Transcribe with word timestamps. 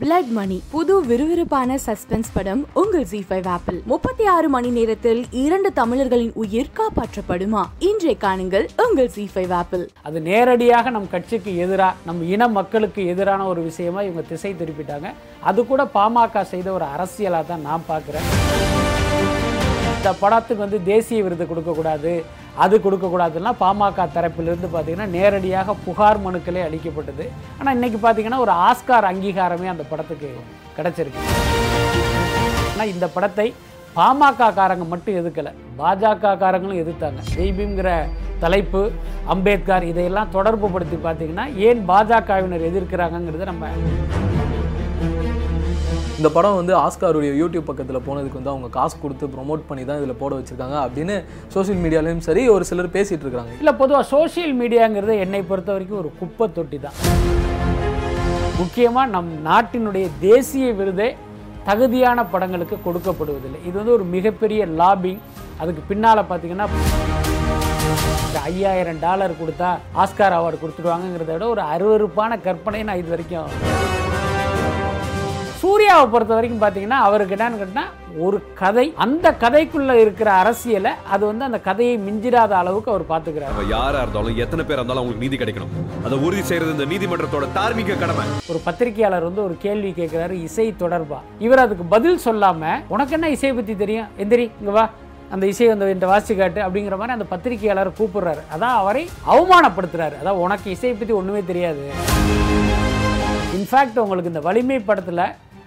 Blood 0.00 0.30
மணி 0.36 0.56
புது 0.72 0.94
விறுவிறுப்பான 1.08 1.76
suspense 1.84 2.30
படம் 2.34 2.62
உங்கள் 2.80 3.06
ஜி 3.10 3.20
ஃபைவ் 3.28 3.46
ஆப்பிள் 3.54 3.78
முப்பத்தி 3.90 4.24
ஆறு 4.32 4.48
மணி 4.54 4.70
நேரத்தில் 4.78 5.20
இரண்டு 5.42 5.68
தமிழர்களின் 5.78 6.32
உயிர் 6.42 6.68
காப்பாற்றப்படுமா? 6.78 7.62
இன்றைய 7.88 8.14
காணுங்கள் 8.24 8.66
உங்கள் 8.84 9.10
ஜி 9.14 9.24
ஃபைவ் 9.34 9.52
ஆப்பிள் 9.60 9.84
அது 10.02 10.20
நேரடியாக 10.20 10.90
நம் 10.96 11.08
கட்சிக்கு 11.14 11.52
எதிராக 11.64 11.96
நம்ம 12.08 12.24
இன 12.34 12.48
மக்களுக்கு 12.58 13.06
எதிரான 13.06 13.46
ஒரு 13.52 13.62
விஷயமா 13.62 14.02
இவங்க 14.02 14.24
திசை 14.32 14.52
திருப்பிட்டாங்க. 14.60 15.10
அது 15.50 15.66
கூட 15.66 15.84
பாமக 15.96 16.42
செய்த 16.52 16.70
ஒரு 16.72 16.86
அரசியலாக 16.96 17.46
தான் 17.52 17.66
நான் 17.68 17.88
பார்க்குறேன். 17.92 18.26
இந்த 19.96 20.12
படத்துக்கு 20.24 20.64
வந்து 20.66 20.82
தேசிய 20.92 21.22
விருது 21.22 21.46
கொடுக்கக்கூடாது 21.52 22.12
அது 22.64 22.74
கொடுக்கக்கூடாதுன்னா 22.84 23.50
பாமக 23.62 24.04
தரப்பிலிருந்து 24.16 24.68
பார்த்தீங்கன்னா 24.74 25.08
நேரடியாக 25.16 25.74
புகார் 25.86 26.20
மனுக்களே 26.26 26.62
அளிக்கப்பட்டது. 26.66 27.24
ஆனால் 27.58 27.74
இன்றைக்கி 27.76 27.98
பார்த்தீங்கன்னா 28.04 28.40
ஒரு 28.44 28.52
ஆஸ்கார் 28.68 29.08
அங்கீகாரமே 29.12 29.68
அந்த 29.74 29.84
படத்துக்கு 29.92 30.28
கிடச்சிருக்கு. 30.78 31.22
ஆனால் 32.72 32.92
இந்த 32.94 33.08
படத்தை 33.16 33.48
பாமக 33.98 34.48
காரங்க 34.60 34.86
மட்டும் 34.92 35.18
எதுக்கலை 35.20 35.52
பாஜக 35.80 36.32
காரங்களும் 36.42 36.80
எதிர்த்தாங்க 36.82 37.20
ஜெய்பீம்ங்கிற 37.34 37.90
தலைப்பு 38.42 38.82
அம்பேத்கர் 39.34 39.86
இதையெல்லாம் 39.92 40.32
தொடர்பு 40.34 40.66
படுத்தி 40.74 40.96
பார்த்தீங்கன்னா 41.06 41.46
ஏன் 41.68 41.80
பாஜகவினர் 41.90 42.68
எதிர்க்கிறாங்கங்கிறத 42.70 43.46
நம்ம 43.52 43.70
இந்த 46.18 46.28
படம் 46.36 46.58
வந்து 46.58 46.72
ஆஸ்காருடைய 46.82 47.30
யூடியூப் 47.40 47.66
பக்கத்தில் 47.70 48.04
போனதுக்கு 48.06 48.38
வந்து 48.38 48.52
அவங்க 48.52 48.68
காசு 48.76 48.94
கொடுத்து 49.02 49.24
ப்ரொமோட் 49.34 49.66
பண்ணி 49.68 49.82
தான் 49.88 49.98
இதில் 50.00 50.18
போட 50.20 50.32
வச்சிருக்காங்க 50.38 50.76
அப்படின்னு 50.84 51.14
சோஷியல் 51.54 51.80
மீடியாலையும் 51.82 52.22
சரி 52.28 52.42
ஒரு 52.54 52.64
சிலர் 52.68 52.94
பேசிட்டு 52.94 53.24
இருக்காங்க. 53.26 53.52
இல்லை 53.60 53.72
பொதுவாக 53.80 54.04
சோஷியல் 54.12 54.54
மீடியாங்கிறது 54.60 55.14
என்னை 55.24 55.40
பொறுத்த 55.50 55.70
வரைக்கும் 55.74 56.00
ஒரு 56.02 56.10
குப்பை 56.20 56.46
தொட்டி 56.58 56.78
தான் 56.84 56.96
முக்கியமாக 58.60 59.06
நம் 59.16 59.30
நாட்டினுடைய 59.50 60.06
தேசிய 60.26 60.72
விருதே 60.80 61.10
தகுதியான 61.68 62.24
படங்களுக்கு 62.32 62.78
கொடுக்கப்படுவதில்லை. 62.86 63.60
இது 63.68 63.76
வந்து 63.80 63.96
ஒரு 63.98 64.06
மிகப்பெரிய 64.16 64.62
லாபிங் 64.80 65.20
அதுக்கு 65.62 65.84
பின்னால் 65.92 66.28
பார்த்தீங்கன்னா 66.30 66.68
ஐயாயிரம் 68.48 69.00
டாலர் 69.06 69.40
கொடுத்தா 69.42 69.70
ஆஸ்கார் 70.02 70.36
அவார்டு 70.38 70.58
கொடுத்துருவாங்கங்கிறத 70.62 71.32
விட 71.36 71.46
ஒரு 71.54 71.62
அருவருப்பான 71.74 72.40
கற்பனை 72.46 72.82
நான் 72.88 73.00
இது 73.02 73.12
வரைக்கும் 73.14 73.48
சூர்யாவை 75.62 76.06
பொறுத்த 76.12 76.32
வரைக்கும் 76.34 76.62
பார்த்தீங்கன்னா 76.62 76.98
அவருக்கு 77.06 77.34
என்னன்னு 77.36 77.60
கேட்டால் 77.62 77.92
ஒரு 78.24 78.38
கதை. 78.60 78.84
அந்த 79.04 79.26
கதைக்குள்ள 79.42 79.92
இருக்கிற 80.02 80.28
அரசியலை 80.42 80.92
அது 81.14 81.22
வந்து 81.26 81.44
அந்த 81.48 81.58
கதையை 81.68 81.94
மிஞ்சிடாத 82.06 82.52
அளவுக்கு 82.60 82.90
அவர் 82.92 83.04
பார்த்துக்கிறார். 83.12 83.54
அவ 83.54 83.64
யாரா 83.70 83.98
இருந்தாலும் 84.04 84.36
எத்தனை 84.44 84.64
பேர் 84.64 84.78
இருந்தாலும் 84.78 85.02
அவங்களுக்கு 85.02 85.24
நீதி 85.24 85.38
கிடைக்கணும். 85.42 85.72
அதை 86.06 86.18
உறுதி 86.26 86.42
செய்யறது 86.42 86.74
இந்த 86.76 86.86
நீதிமன்றத்தோட 86.92 87.46
தார்மீக 87.58 87.98
கடமை. 88.02 88.24
ஒரு 88.52 88.60
பத்திரிகையாளர் 88.66 89.28
வந்து 89.28 89.42
ஒரு 89.44 89.56
கேள்வி 89.64 89.90
கேட்கிறாரு 89.98 90.36
இசை 90.48 90.74
தொடர்பா. 90.82 91.18
இவர் 91.46 91.64
அதுக்கு 91.64 91.84
பதில் 91.94 92.20
சொல்லாம 92.24 92.74
உனக்கு 92.88 93.16
என்ன 93.18 93.28
இசையை 93.36 93.56
பத்தி 93.56 93.76
தெரியும்? 93.76 94.08
எந்திரி 94.24 94.46
இங்க 94.60 94.74
வா. 94.78 94.86
அந்த 95.34 95.44
இசை 95.52 95.66
வந்து 95.68 95.86
இந்த 95.90 96.06
வாசி 96.06 96.34
காட்டு 96.34 96.60
அப்படிங்கிற 96.66 96.96
மாதிரி 96.98 97.16
அந்த 97.18 97.26
பத்திரிகையாளர் 97.30 97.96
கூப்பிடுறாரு. 98.00 98.42
அதான் 98.56 98.76
அவரை 98.82 99.08
அவமானப்படுத்துறாரு. 99.34 100.16
அதான் 100.22 100.42
உனக்கு 100.44 100.68
இசையை 100.76 100.96
பத்தி 100.98 101.14
ஒண்ணுமே 101.20 101.42
தெரியாது. 101.50 101.84
இன்ஃபேக்ட் 103.58 103.98
உங்களுக்கு 104.04 104.32
இந்த 104.32 104.40
வலிமை 104.46 104.78
படத்துல 104.88 105.22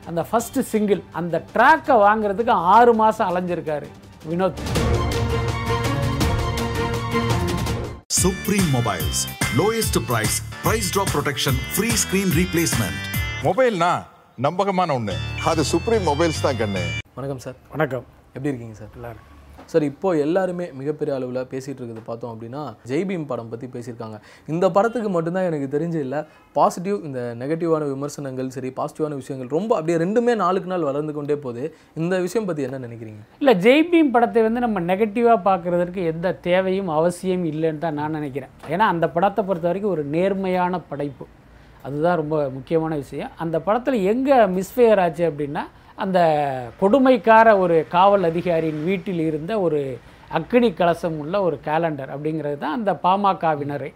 அந்த 0.10 0.24
ஃபர்ஸ்ட் 0.24 0.62
சிங்கிள் 0.62 1.02
அந்த 1.12 1.46
ட்ராக்கை 1.54 1.98
வாங்குறதுக்கு 2.04 2.50
ஆறு 2.50 2.94
மாசம் 2.94 3.28
அலைஞ்சிருக்காரு 3.30 3.88
Vinod. 4.30 4.54
Supreme 8.24 8.68
Mobiles. 8.74 9.20
Lowest 9.58 9.96
price, 10.08 10.36
price 10.64 10.88
drop 10.96 11.08
protection, 11.14 11.56
free 11.76 11.94
screen 12.04 12.30
replacement. 12.42 12.98
மொபைல்னா 13.44 14.04
நம்பகமான 14.36 15.00
ஒண்ணு. 15.00 15.14
அது 15.46 15.64
சுப்ரீம் 15.64 16.08
மொபைல்ஸ் 16.08 16.42
தான் 16.42 16.56
கண்ணு. 16.56 16.82
வணக்கம் 17.14 17.40
சார். 17.40 17.56
வணக்கம். 17.70 18.06
எப்படி 18.28 18.48
இருக்கீங்க 18.48 18.76
சார்? 18.76 18.88
எல்லாரும் 18.94 19.38
சார் 19.72 19.86
இப்போ 19.92 20.09
எல்லாருமே 20.25 20.66
மிகப்பெரிய 20.80 21.14
அளவில் 21.17 21.39
பேசிகிட்டு 21.53 21.80
இருக்கிறது 21.81 22.03
பார்த்தோம் 22.09 22.31
அப்படின்னா 22.34 22.62
ஜெய்பீம் 22.91 23.25
படம் 23.31 23.52
பற்றி 23.52 23.68
பேசியிருக்காங்க. 23.75 24.18
இந்த 24.53 24.66
படத்துக்கு 24.75 25.09
மட்டும்தான் 25.16 25.47
எனக்கு 25.50 25.68
தெரிஞ்சு 25.75 26.00
இல்லை 26.06 26.19
பாசிட்டிவ் 26.57 26.97
இந்த 27.07 27.19
நெகட்டிவான 27.41 27.90
விமர்சனங்கள் 27.94 28.53
சரி 28.57 28.72
பாசிட்டிவான 28.80 29.18
விஷயங்கள் 29.22 29.53
ரொம்ப 29.57 29.72
அப்படியே 29.80 29.97
ரெண்டுமே 30.03 30.35
நாளுக்கு 30.44 30.72
நாள் 30.74 30.88
வளர்ந்து 30.90 31.16
கொண்டே 31.18 31.38
போகுது. 31.46 31.63
இந்த 32.02 32.22
விஷயம் 32.25 32.47
பற்றி 32.50 32.68
என்ன 32.68 32.81
நினைக்கிறீங்க? 32.88 33.22
இல்லை 33.41 33.56
ஜெய்பீம் 33.66 34.13
படத்தை 34.16 34.44
வந்து 34.47 34.66
நம்ம 34.68 34.85
நெகட்டிவாக 34.91 35.40
பார்க்குறதுக்கு 35.50 36.03
எந்த 36.13 36.38
தேவையும் 36.47 36.90
அவசியம் 37.00 37.46
இல்லைன்னு 37.51 37.84
தான் 37.86 38.00
நான் 38.01 38.18
நினைக்கிறேன். 38.19 38.53
ஏன்னா 38.74 38.88
அந்த 38.94 39.07
படத்தை 39.18 39.44
பொறுத்த 39.50 39.69
வரைக்கும் 39.69 39.96
ஒரு 39.96 40.06
நேர்மையான 40.16 40.81
படைப்பு. 40.91 41.28
அதுதான் 41.88 42.18
ரொம்ப 42.22 42.38
முக்கியமான 42.56 42.94
விஷயம். 43.03 43.34
அந்த 43.44 43.57
படத்தில் 43.68 44.06
எங்கே 44.13 44.38
மிஸ்ஃபயர் 44.56 45.01
ஆச்சு 45.03 45.24
அப்படின்னா 45.28 45.63
அந்த 46.04 46.20
கொடுமைக்கார 46.82 47.48
ஒரு 47.64 47.76
காவல் 47.96 48.28
அதிகாரியின் 48.32 48.82
வீட்டில் 48.90 49.22
இருந்த 49.30 49.54
ஒரு 49.66 49.80
அக்னி 50.38 50.70
கலசம் 50.80 51.16
உள்ள 51.22 51.36
ஒரு 51.48 51.58
கேலண்டர் 51.68 52.12
அப்படிங்கிறது 52.16 52.58
தான் 52.64 52.76
அந்த 52.78 52.92
பாமகவினரை 53.06 53.90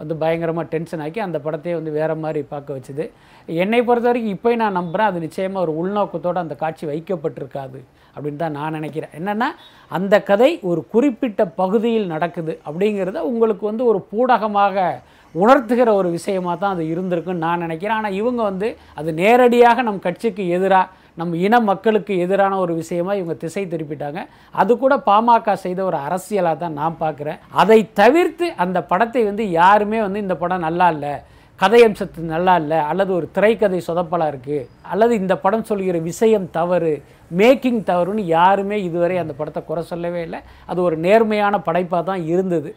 வந்து 0.00 0.14
பயங்கரமாக 0.22 0.66
டென்ஷன் 0.72 1.02
ஆக்கி 1.04 1.20
அந்த 1.26 1.38
படத்தையே 1.46 1.74
வந்து 1.78 1.92
வேறு 1.96 2.14
மாதிரி 2.24 2.40
பார்க்க 2.52 2.76
வச்சுது. 2.76 3.04
என்னை 3.48 3.80
பொறுத்த 3.88 4.08
வரைக்கும் 4.08 4.34
இப்போ 4.36 4.50
நான் 4.62 4.78
நம்புகிறேன் 4.80 5.10
அது 5.10 5.24
நிச்சயமாக 5.26 5.64
ஒரு 5.66 5.72
உள்நோக்கத்தோடு 5.80 6.42
அந்த 6.44 6.54
காட்சி 6.62 6.84
வைக்கப்பட்டிருக்காது 6.90 7.80
அப்படின்னு 8.14 8.42
தான் 8.44 8.56
நான் 8.58 8.76
நினைக்கிறேன். 8.78 9.12
என்னென்னா 9.18 9.48
அந்த 9.90 10.14
கதை 10.30 10.50
ஒரு 10.70 10.80
குறிப்பிட்ட 10.94 11.44
பகுதியில் 11.60 12.12
நடக்குது 12.14 12.54
அப்படிங்கிறத 12.68 13.22
உங்களுக்கு 13.32 13.64
வந்து 13.70 13.84
ஒரு 13.90 14.00
பூடகமாக 14.12 14.86
உணர்த்துகிற 15.34 15.90
ஒரு 15.98 16.08
விஷயமாக 16.18 16.56
தான் 16.62 16.74
அது 16.76 16.84
இருந்திருக்குன்னு 16.92 17.46
நான் 17.48 17.62
நினைக்கிறேன். 17.66 17.98
ஆனால் 17.98 18.16
இவங்க 18.20 18.40
வந்து 18.50 18.68
அது 19.00 19.10
நேரடியாக 19.22 19.82
நம் 19.88 20.06
கட்சிக்கு 20.06 20.44
எதிராக 20.56 20.88
நம் 21.18 21.34
இன 21.46 21.60
மக்களுக்கு 21.70 22.12
எதிரான 22.24 22.58
ஒரு 22.64 22.74
விஷயமா 22.82 23.12
இவங்க 23.20 23.34
திசை 23.42 23.64
திருப்பிட்டாங்க. 23.72 24.20
அது 24.60 24.72
கூட 24.82 24.96
பாமக 25.08 25.56
செய்த 25.64 25.80
ஒரு 25.90 25.98
அரசியலாக 26.06 26.58
தான் 26.62 26.78
நான் 26.80 27.00
பார்க்குறேன். 27.04 27.40
அதை 27.62 27.80
தவிர்த்து 28.00 28.48
அந்த 28.64 28.80
படத்தை 28.92 29.22
வந்து 29.30 29.46
யாருமே 29.60 30.00
வந்து 30.06 30.24
இந்த 30.26 30.36
படம் 30.42 30.66
நல்லா 30.68 30.88
இல்லை 30.96 31.14
கதை 31.60 31.80
அம்சத்து 31.86 32.20
நல்லா 32.34 32.52
இல்லை 32.60 32.76
அல்லது 32.90 33.10
ஒரு 33.16 33.26
திரைக்கதை 33.36 33.78
சொதப்பலாக 33.88 34.32
இருக்குது 34.32 34.68
அல்லது 34.92 35.12
இந்த 35.22 35.34
படம் 35.42 35.66
சொல்கிற 35.70 35.98
விஷயம் 36.10 36.46
தவறு 36.58 36.92
மேக்கிங் 37.40 37.82
தவறுன்னு 37.90 38.22
யாருமே 38.36 38.76
இதுவரை 38.86 39.16
அந்த 39.22 39.34
படத்தை 39.40 39.60
குறை 39.64 39.82
சொல்லவே 39.90 40.20
இல்லை. 40.26 40.40
அது 40.70 40.80
ஒரு 40.86 40.96
நேர்மையான 41.06 41.58
படைப்பாக 41.66 42.02
தான் 42.10 42.22
இருந்தது. 42.32 42.70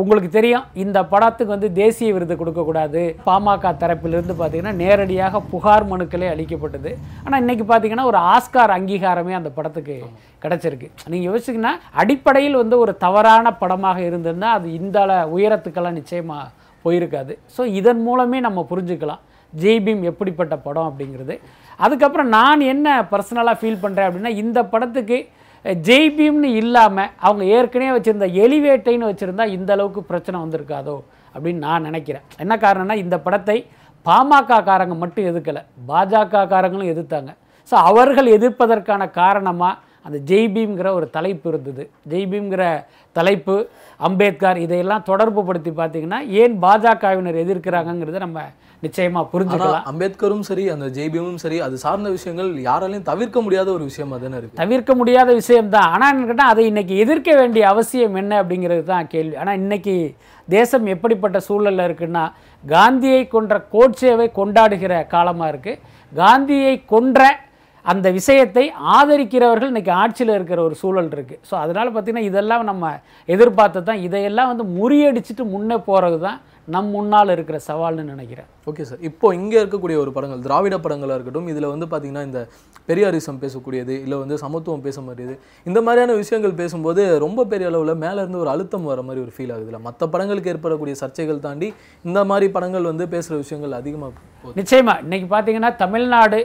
உங்களுக்கு 0.00 0.30
தெரியும் 0.36 0.64
இந்த 0.82 0.98
படத்துக்கு 1.10 1.54
வந்து 1.54 1.68
தேசிய 1.80 2.08
விருது 2.14 2.34
கொடுக்கக்கூடாது. 2.40 3.02
பாமக 3.26 3.72
தரப்பிலிருந்து 3.82 4.34
பார்த்தீங்கன்னா 4.40 4.72
நேரடியாக 4.82 5.42
புகார் 5.52 5.86
மனுக்களே 5.92 6.28
அளிக்கப்பட்டது. 6.34 6.90
ஆனால் 7.24 7.40
இன்னைக்கு 7.42 7.66
பார்த்திங்கன்னா 7.68 8.06
ஒரு 8.10 8.20
ஆஸ்கார் 8.32 8.74
அங்கீகாரமே 8.78 9.36
அந்த 9.40 9.52
படத்துக்கு 9.58 9.96
கிடச்சிருக்கு. 10.44 10.88
நீங்கள் 11.12 11.28
யோசிச்சிங்கன்னா 11.30 11.74
அடிப்படையில் 12.02 12.60
வந்து 12.62 12.78
ஒரு 12.84 12.94
தவறான 13.04 13.54
படமாக 13.62 14.00
இருந்திருந்தால் 14.08 14.56
அது 14.58 14.68
இந்த 14.80 14.98
உயரத்துக்கெல்லாம் 15.36 15.98
நிச்சயமாக 16.00 16.50
போயிருக்காது. 16.84 17.32
ஸோ 17.54 17.62
இதன் 17.78 18.04
மூலமே 18.08 18.40
நம்ம 18.48 18.66
புரிஞ்சுக்கலாம் 18.72 19.24
ஜெய்பீம் 19.52 20.02
எப்படிப்பட்ட 20.10 20.54
படம் 20.66 20.88
அப்படிங்கிறது. 20.90 21.34
அதுக்கப்புறம் 21.84 22.30
நான் 22.38 22.62
என்ன 22.74 22.88
பர்சனலாக 23.10 23.58
ஃபீல் 23.60 23.82
பண்ணுறேன் 23.84 24.08
அப்படின்னா 24.08 24.32
இந்த 24.42 24.60
படத்துக்கு 24.72 25.18
ஜெய்பீம்னு 25.88 26.50
இல்லாமல் 26.62 27.10
அவங்க 27.26 27.44
ஏற்கனவே 27.56 27.92
வச்சுருந்த 27.96 28.26
எலிவேட்டைன்னு 28.44 29.10
வச்சுருந்தா 29.10 29.46
இந்த 29.56 29.72
அளவுக்கு 29.76 30.02
பிரச்சனை 30.10 30.36
வந்திருக்காதோ 30.44 30.96
அப்படின்னு 31.34 31.60
நான் 31.68 31.86
நினைக்கிறேன். 31.88 32.24
என்ன 32.44 32.54
காரணம்னா 32.64 32.96
இந்த 33.04 33.16
படத்தை 33.26 33.58
பாமக 34.06 34.60
காரங்க 34.68 34.94
மட்டும் 35.02 35.28
எதுக்கலை 35.30 35.62
பாஜக 35.90 36.46
காரங்களும் 36.54 36.92
எதிர்த்தாங்க. 36.92 37.30
ஸோ 37.70 37.74
அவர்கள் 37.90 38.28
எதிர்ப்பதற்கான 38.36 39.10
காரணமாக 39.20 39.74
அந்த 40.06 40.18
ஜெய்பீம்ங்கிற 40.30 40.88
ஒரு 40.98 41.06
தலைப்பு 41.16 41.46
இருந்தது. 41.52 41.84
ஜெய்பீம்ங்கிற 42.12 42.64
தலைப்பு 43.16 43.56
அம்பேத்கர் 44.00 44.58
இதையெல்லாம் 44.64 45.06
தொடர்பு 45.10 45.40
படுத்தி 45.48 45.70
பார்த்தீங்கன்னா 45.80 46.20
ஏன் 46.40 46.54
பாஜகவினர் 46.64 47.42
எதிர்க்கிறாங்கங்கிறத 47.44 48.20
நம்ம 48.26 48.40
நிச்சயமாக 48.82 49.26
புரிஞ்சுக்கலாம். 49.32 49.86
அம்பேத்கரும் 49.90 50.44
சரி 50.48 50.64
அந்த 50.74 50.86
ஜெய்பீமும் 50.96 51.40
சரி 51.44 51.56
அது 51.66 51.76
சார்ந்த 51.84 52.08
விஷயங்கள் 52.16 52.50
யாராலையும் 52.66 53.08
தவிர்க்க 53.08 53.38
முடியாத 53.46 53.68
ஒரு 53.76 53.84
விஷயமா 53.90 54.16
தானே 54.24 54.36
இருக்கு. 54.38 54.60
தவிர்க்க 54.62 54.94
முடியாத 55.00 55.30
விஷயம்தான் 55.40 55.88
ஆனால் 55.94 56.12
என்ன 56.12 56.26
கேட்டால் 56.28 56.52
அதை 56.52 56.64
இன்னைக்கு 56.70 56.96
எதிர்க்க 57.04 57.32
வேண்டிய 57.40 57.64
அவசியம் 57.72 58.18
என்ன 58.22 58.32
அப்படிங்கிறது 58.42 58.84
தான் 58.92 59.10
கேள்வி. 59.14 59.34
ஆனால் 59.42 59.58
இன்னைக்கு 59.62 59.96
தேசம் 60.48 60.86
எப்படிப்பட்ட 60.94 61.40
சூழலில் 61.48 61.86
இருக்குன்னா 61.88 62.24
காந்தியை 62.64 63.22
கொன்ற 63.34 63.56
கோட்சேவை 63.74 64.28
கொண்டாடுகிற 64.38 64.94
காலமாக 65.16 65.50
இருக்குது 65.52 65.82
காந்தியை 66.12 66.74
கொன்ற 66.94 67.26
அந்த 67.92 68.06
விஷயத்தை 68.16 68.64
ஆதரிக்கிறவர்கள் 68.96 69.70
இன்னைக்கு 69.72 69.92
ஆட்சியில் 70.02 70.36
இருக்கிற 70.36 70.60
ஒரு 70.68 70.76
சூழல் 70.82 71.10
இருக்குது 71.16 71.40
ஸோ 71.48 71.54
அதனால் 71.62 71.90
பார்த்திங்கன்னா 71.92 72.28
இதெல்லாம் 72.30 72.64
நம்ம 72.70 72.92
எதிர்பார்த்து 73.28 73.80
தான் 73.88 74.04
இதையெல்லாம் 74.06 74.50
வந்து 74.52 74.64
முறியடிச்சிட்டு 74.78 75.44
முன்னே 75.54 75.76
போகிறது 75.88 76.18
தான் 76.26 76.38
நம் 76.68 76.88
முன்னால் 76.94 77.32
இருக்கிற 77.34 77.58
சவால்னு 77.66 78.02
நினைக்கிறேன். 78.10 78.48
ஓகே 78.70 78.84
சார் 78.88 79.04
இப்போ 79.08 79.26
இங்கே 79.38 79.56
இருக்கக்கூடிய 79.60 79.96
ஒரு 80.02 80.10
படங்கள் 80.16 80.42
திராவிட 80.46 80.76
படங்களாக 80.84 81.16
இருக்கட்டும் 81.18 81.48
இதில் 81.52 81.66
வந்து 81.72 81.86
பார்த்தீங்கன்னா 81.92 82.24
இந்த 82.28 82.40
பெரியாரிசம் 82.88 83.40
பேசக்கூடியது 83.44 83.94
இல்லை 84.04 84.18
வந்து 84.22 84.36
சமத்துவம் 84.42 84.84
பேச 84.86 84.98
மாதிரிது 85.06 85.34
இந்த 85.66 85.78
மாதிரியான 85.86 86.16
விஷயங்கள் 86.20 86.58
பேசும்போது 86.60 87.04
ரொம்ப 87.24 87.46
பெரிய 87.52 87.70
அளவில் 87.70 88.02
மேலே 88.04 88.18
இருந்து 88.24 88.42
ஒரு 88.44 88.52
அழுத்தம் 88.54 88.90
வர 88.90 89.02
மாதிரி 89.08 89.22
ஒரு 89.26 89.34
ஃபீல் 89.36 89.54
ஆகுதுல்ல 89.56 89.80
மற்ற 89.88 90.10
படங்களுக்கு 90.14 90.52
ஏற்படக்கூடிய 90.54 90.96
சர்ச்சைகள் 91.02 91.44
தாண்டி 91.46 91.70
இந்த 92.04 92.22
மாதிரி 92.32 92.48
படங்கள் 92.58 92.90
வந்து 92.92 93.06
பேசுகிற 93.14 93.40
விஷயங்கள் 93.44 93.78
அதிகமாக 93.80 94.12
போகுது. 94.44 94.56
நிச்சயமா. 94.60 94.96
இன்னைக்கு 95.06 95.28
பார்த்தீங்கன்னா 95.34 95.72
தமிழ்நாடு 95.84 96.40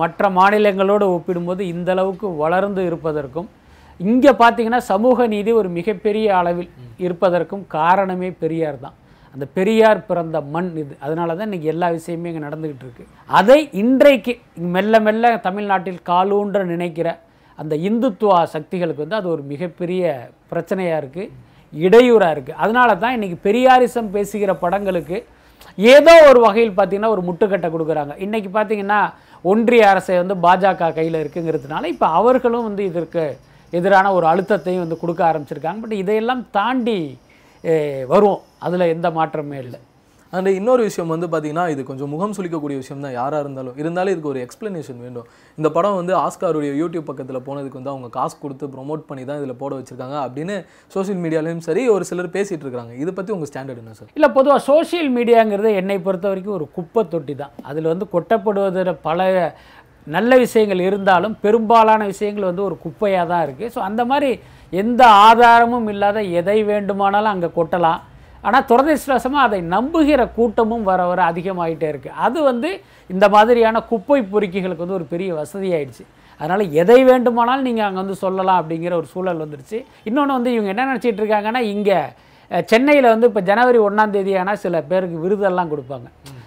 மற்ற 0.00 0.30
மாநிலங்களோடு 0.38 1.06
ஒப்பிடும்போது 1.16 1.62
இந்த 1.74 1.90
அளவுக்கு 1.94 2.26
வளர்ந்து 2.42 2.82
இருப்பதற்கும் 2.90 3.48
இங்கே 4.00 4.32
பார்த்தீங்கன்னா 4.42 4.82
சமூக 4.92 5.26
நீதி 5.32 5.50
ஒரு 5.60 5.68
மிகப்பெரிய 5.78 6.26
அளவில் 6.40 6.70
இருப்பதற்கும் 7.06 7.64
காரணமே 7.76 8.28
பெரியார் 8.42 8.78
தான். 8.84 8.96
அந்த 9.34 9.46
பெரியார் 9.58 10.00
பிறந்த 10.08 10.38
மண் 10.54 10.70
இது. 10.82 10.94
அதனால 11.04 11.34
தான் 11.36 11.48
இன்றைக்கி 11.48 11.68
எல்லா 11.74 11.88
விஷயமே 11.98 12.30
இங்கே 12.30 12.42
நடந்துக்கிட்டு 12.46 12.84
இருக்கு. 12.86 13.04
அதை 13.38 13.58
இன்றைக்கு 13.82 14.32
மெல்ல 14.76 15.00
மெல்ல 15.06 15.32
தமிழ்நாட்டில் 15.46 16.00
காலூன்ற 16.10 16.60
நினைக்கிற 16.72 17.08
அந்த 17.58 17.74
இந்துத்துவா 17.88 18.38
சக்திகளுக்கு 18.54 19.04
வந்து 19.04 19.20
அது 19.20 19.28
ஒரு 19.34 19.42
மிகப்பெரிய 19.52 20.14
பிரச்சனையாக 20.52 21.00
இருக்குது 21.02 21.32
இடையூறாக 21.72 22.34
இருக்குது 22.34 22.60
அதனால 22.64 22.90
தான் 23.02 23.14
இன்றைக்கி 23.16 23.38
பெரியாரிசம் 23.46 24.12
பேசுகிற 24.16 24.52
படங்களுக்கு 24.64 25.18
ஏதோ 25.94 26.14
ஒரு 26.30 26.40
வகையில் 26.46 26.74
பார்த்தீங்கன்னா 26.78 27.12
ஒரு 27.14 27.22
முட்டுக்கட்டை 27.28 27.68
கொடுக்குறாங்க. 27.74 28.12
இன்றைக்கி 28.24 28.50
பார்த்தீங்கன்னா 28.56 29.00
ஒன்றிய 29.50 29.82
அரசை 29.92 30.14
வந்து 30.20 30.34
பாஜக 30.46 30.92
கையில் 30.98 31.18
இருக்குங்கிறதுனால 31.22 31.88
இப்போ 31.94 32.06
அவர்களும் 32.18 32.68
வந்து 32.68 32.82
இதற்கு 32.90 33.24
எதிரான 33.78 34.12
ஒரு 34.16 34.26
அழுத்தத்தையும் 34.30 34.84
வந்து 34.84 35.00
கொடுக்க 35.02 35.20
ஆரம்பிச்சிருக்காங்க. 35.30 35.80
பட் 35.84 35.96
இதையெல்லாம் 36.02 36.42
தாண்டி 36.58 36.98
வருவோம். 38.12 38.42
அதில் 38.66 38.92
எந்த 38.94 39.08
மாற்றமே 39.18 39.58
இல்லை. 39.64 39.80
அண்ட் 40.36 40.50
இன்னொரு 40.58 40.82
விஷயம் 40.88 41.10
வந்து 41.14 41.26
பார்த்தீங்கன்னா 41.32 41.64
இது 41.72 41.82
கொஞ்சம் 41.90 42.10
முகம் 42.14 42.34
சுளிக்கக்கூடிய 42.36 42.76
விஷயம் 42.82 43.02
தான். 43.04 43.14
யாராக 43.18 43.42
இருந்தாலும். 43.44 43.76
இருந்தாலும் 43.82 44.12
இதுக்கு 44.14 44.30
ஒரு 44.32 44.40
எக்ஸ்ப்ளனேஷன் 44.46 45.00
வேண்டும். 45.06 45.26
இந்த 45.58 45.68
படம் 45.76 45.98
வந்து 46.00 46.14
ஆஸ்காருடைய 46.22 46.72
யூடியூப் 46.82 47.08
பக்கத்தில் 47.10 47.40
போனதுக்கு 47.48 47.78
வந்து 47.80 47.92
அவங்க 47.94 48.08
காசு 48.18 48.36
கொடுத்து 48.44 48.72
ப்ரொமோட் 48.74 49.04
பண்ணி 49.10 49.24
தான் 49.30 49.40
இதில் 49.42 49.60
போட 49.62 49.72
வச்சிருக்காங்க 49.78 50.16
அப்படின்னு 50.26 50.56
சோஷியல் 50.94 51.20
மீடியாலையும் 51.24 51.64
சரி 51.68 51.84
ஒரு 51.96 52.06
சிலர் 52.10 52.34
பேசிகிட்டு 52.38 52.66
இருக்காங்க. 52.66 52.94
இதை 53.04 53.14
பற்றி 53.18 53.34
உங்கள் 53.36 53.50
ஸ்டாண்டர்ட் 53.52 53.82
என்ன 53.84 53.94
சார் 54.00 54.10
இல்லை 54.18 54.30
பொதுவாக 54.38 54.62
சோஷியல் 54.70 55.12
மீடியாங்கிறது 55.18 55.72
என்னை 55.82 55.98
பொறுத்த 56.08 56.26
வரைக்கும் 56.32 56.56
ஒரு 56.58 56.68
குப்பை 56.78 57.04
தொட்டி 57.14 57.36
தான். 57.42 57.54
அதில் 57.70 57.92
வந்து 57.92 58.08
கொட்டப்படுவதில் 58.16 58.92
பல 59.08 59.28
நல்ல 60.14 60.36
விஷயங்கள் 60.42 60.80
இருந்தாலும் 60.86 61.34
பெரும்பாலான 61.44 62.00
விஷயங்கள் 62.10 62.48
வந்து 62.48 62.66
ஒரு 62.66 62.76
குப்பையாக 62.82 63.30
தான் 63.30 63.44
இருக்குது 63.46 63.72
ஸோ 63.74 63.80
அந்த 63.88 64.02
மாதிரி 64.10 64.30
எந்த 64.82 65.02
ஆதாரமும் 65.28 65.86
இல்லாத 65.92 66.18
எதை 66.40 66.58
வேண்டுமானாலும் 66.72 67.32
அங்கே 67.34 67.50
கொட்டலாம். 67.58 68.00
ஆனால் 68.48 68.66
துரதிருஷ்டவசமாக 68.70 69.46
அதை 69.48 69.60
நம்புகிற 69.74 70.22
கூட்டமும் 70.38 70.84
வர 70.90 71.00
வர 71.10 71.20
அதிகமாகிட்டே 71.30 71.88
இருக்குது 71.92 72.18
அது 72.26 72.38
வந்து 72.50 72.70
இந்த 73.14 73.24
மாதிரியான 73.34 73.82
குப்பை 73.92 74.20
பொறுக்கிகளுக்கு 74.34 74.84
வந்து 74.84 74.98
ஒரு 75.00 75.06
பெரிய 75.14 75.30
வசதியாயிடுச்சு. 75.40 76.04
அதனால் 76.40 76.64
எதை 76.82 76.98
வேண்டுமானாலும் 77.08 77.66
நீங்கள் 77.68 77.86
அங்கே 77.86 78.00
வந்து 78.02 78.16
சொல்லலாம் 78.24 78.60
அப்படிங்கிற 78.60 78.94
ஒரு 79.00 79.08
சூழல் 79.14 79.42
வந்துருச்சு. 79.44 79.78
இன்னொன்று 80.08 80.36
வந்து 80.38 80.52
இவங்க 80.56 80.70
என்ன 80.74 80.86
நினச்சிட்டு 80.90 81.22
இருக்காங்கன்னா 81.22 81.62
இங்கே 81.74 81.98
சென்னையில் 82.70 83.12
வந்து 83.12 83.28
இப்போ 83.30 83.42
ஜனவரி 83.50 83.78
ஒன்றாம் 83.86 84.14
தேதி 84.14 84.32
ஆனால் 84.40 84.60
சில 84.64 84.80
பேருக்கு 84.90 85.18
விருதெல்லாம் 85.24 85.70
கொடுப்பாங்க. 85.72 86.06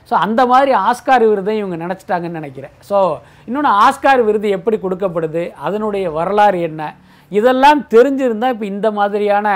ஸோ 0.09 0.13
அந்த 0.25 0.41
மாதிரி 0.51 0.71
ஆஸ்கார் 0.87 1.25
விருதை 1.31 1.53
இவங்க 1.61 1.77
நினச்சிட்டாங்கன்னு 1.83 2.39
நினைக்கிறேன். 2.39 2.73
ஸோ 2.89 2.97
இன்னொன்று 3.47 3.71
ஆஸ்கார் 3.85 4.21
விருது 4.27 4.49
எப்படி 4.57 4.77
கொடுக்கப்படுது? 4.83 5.43
அதனுடைய 5.67 6.05
வரலாறு 6.19 6.59
என்ன? 6.69 6.83
இதெல்லாம் 7.31 7.81
தெரிஞ்சிருந்தால் 7.93 8.53
இப்போ 8.55 8.65
இந்த 8.73 8.87
மாதிரியான 8.99 9.47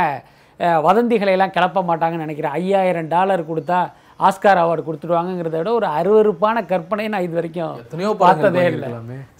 வதந்திகளை 0.88 1.34
எல்லாம் 1.38 1.56
கிளப்ப 1.58 1.84
மாட்டாங்கன்னு 1.90 2.26
நினைக்கிறேன். 2.28 2.56
ஐயாயிரம் 2.62 3.12
டாலர் 3.16 3.50
கொடுத்தா 3.52 3.82
ஆஸ்கார் 4.28 4.60
அவார்டு 4.64 4.82
கொடுத்துருவாங்கங்கிறத 4.88 5.60
விட 5.60 5.70
ஒரு 5.78 5.88
அருவருப்பான 6.00 6.66
கற்பனை 6.72 7.06
நான் 7.14 7.28
இது 7.28 7.38
வரைக்கும் 7.38 7.78
எத்தனையோ 7.84 8.12
பார்த்ததே 8.26 8.66
இல்லை. 8.74 8.90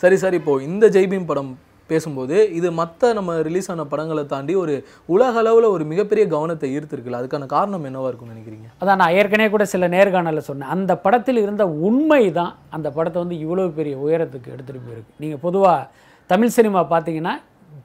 சரி 0.04 0.18
சார் 0.24 0.40
இப்போ 0.40 0.54
இந்த 0.70 0.86
ஜெய்பீம் 0.96 1.28
படம் 1.32 1.52
பேசும்போது 1.90 2.36
இது 2.58 2.68
மற்ற 2.80 3.12
நம்ம 3.18 3.32
ரிலீஸ் 3.48 3.70
ஆன 3.72 3.86
படங்களை 3.92 4.24
தாண்டி 4.34 4.54
ஒரு 4.62 4.74
உலக 5.14 5.40
அளவில் 5.42 5.68
ஒரு 5.76 5.84
மிகப்பெரிய 5.92 6.24
கவனத்தை 6.34 6.68
ஈர்த்திருக்குல்ல. 6.76 7.20
அதுக்கான 7.22 7.48
காரணம் 7.56 7.88
என்னவா 7.90 8.10
இருக்கும்னு 8.10 8.36
நினைக்கிறீங்க? 8.36 8.68
அதான் 8.82 9.00
நான் 9.02 9.16
ஏற்கனவே 9.20 9.50
கூட 9.56 9.66
சில 9.74 9.88
நேர்காணலில் 9.96 10.48
சொன்னேன். 10.50 10.72
அந்த 10.76 10.96
படத்தில் 11.06 11.44
இருந்த 11.46 11.66
உண்மை 11.88 12.24
தான் 12.40 12.54
அந்த 12.78 12.88
படத்தை 12.98 13.20
வந்து 13.24 13.38
இவ்வளோ 13.44 13.68
பெரிய 13.80 13.96
உயரத்துக்கு 14.06 14.54
எடுத்துகிட்டு 14.56 14.86
போயிருக்கு. 14.88 15.14
நீங்கள் 15.24 15.44
பொதுவாக 15.46 15.88
தமிழ் 16.34 16.56
சினிமா 16.58 16.84
பார்த்தீங்கன்னா 16.94 17.36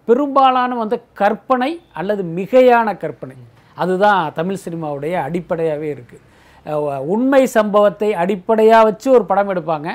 பெரும்பாலான 0.09 0.77
வந்து 0.83 0.97
கற்பனை 1.21 1.71
அல்லது 2.01 2.23
மிகையான 2.39 2.89
கற்பனை. 3.03 3.37
அதுதான் 3.83 4.21
தமிழ் 4.39 4.63
சினிமாவுடைய 4.65 5.15
அடிப்படையாகவே 5.27 5.89
இருக்குது 5.95 6.25
உண்மை 7.15 7.41
சம்பவத்தை 7.57 8.09
அடிப்படையாக 8.23 8.87
வச்சு 8.89 9.09
ஒரு 9.17 9.25
படம் 9.31 9.51
எடுப்பாங்க. 9.53 9.89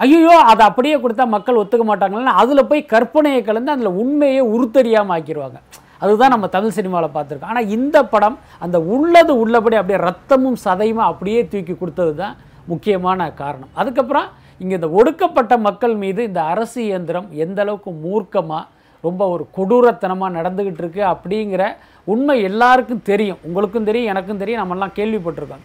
ஐயோ 0.00 0.34
அதை 0.50 0.62
அப்படியே 0.70 0.96
கொடுத்தா 1.02 1.24
மக்கள் 1.34 1.60
ஒத்துக்க 1.60 1.84
மாட்டாங்கன்னா 1.90 2.34
அதில் 2.42 2.68
போய் 2.70 2.82
கற்பனையை 2.92 3.40
கலந்து 3.48 3.74
அதில் 3.74 3.98
உண்மையை 4.02 4.42
உருத்தறியாமல் 4.54 5.14
ஆக்கிடுவாங்க 5.16 5.58
அதுதான் 6.04 6.32
நம்ம 6.34 6.46
தமிழ் 6.54 6.76
சினிமாவில் 6.78 7.14
பார்த்துருக்கோம். 7.16 7.52
ஆனால் 7.54 7.70
இந்த 7.76 7.98
படம் 8.12 8.36
அந்த 8.64 8.76
உள்ளது 8.94 9.32
உள்ளபடி 9.42 9.76
அப்படியே 9.80 10.00
ரத்தமும் 10.08 10.58
சதையுமா 10.66 11.04
அப்படியே 11.12 11.40
தூக்கி 11.52 11.74
கொடுத்தது 11.76 12.14
தான் 12.22 12.36
முக்கியமான 12.72 13.28
காரணம். 13.42 13.72
அதுக்கப்புறம் 13.80 14.28
இங்கே 14.62 14.74
இந்த 14.78 14.88
ஒடுக்கப்பட்ட 15.00 15.54
மக்கள் 15.66 15.94
மீது 16.04 16.20
இந்த 16.30 16.40
அரசு 16.52 16.78
இயந்திரம் 16.88 17.28
எந்த 17.44 17.60
அளவுக்கு 17.64 17.92
மூர்க்கமாக 18.04 18.64
ரொம்ப 19.06 19.22
ஒரு 19.34 19.44
கொடூரத்தனமாக 19.56 20.36
நடந்துக்கிட்டு 20.38 20.82
இருக்கு 20.84 21.02
அப்படிங்கிற 21.12 21.64
உண்மை 22.12 22.36
எல்லாருக்கும் 22.48 23.04
தெரியும். 23.10 23.40
உங்களுக்கும் 23.48 23.88
தெரியும் 23.88 24.10
எனக்கும் 24.12 24.40
தெரியும் 24.42 24.62
நம்மெல்லாம் 24.62 24.96
கேள்விப்பட்டிருக்கோம். 24.98 25.64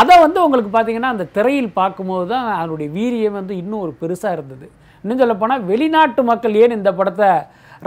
அதை 0.00 0.14
வந்து 0.24 0.38
உங்களுக்கு 0.46 0.70
பார்த்தீங்கன்னா 0.74 1.10
அந்த 1.14 1.26
திரையில் 1.36 1.76
பார்க்கும்போது 1.80 2.26
தான் 2.32 2.46
அதனுடைய 2.60 2.88
வீரியம் 2.98 3.38
வந்து 3.40 3.54
இன்னும் 3.62 3.82
ஒரு 3.86 3.92
பெருசாக 4.02 4.36
இருந்தது. 4.36 4.66
இன்னும் 5.04 5.22
சொல்லப்போனால் 5.22 5.66
வெளிநாட்டு 5.70 6.22
மக்கள் 6.30 6.58
ஏன் 6.62 6.76
இந்த 6.78 6.90
படத்தை 6.98 7.30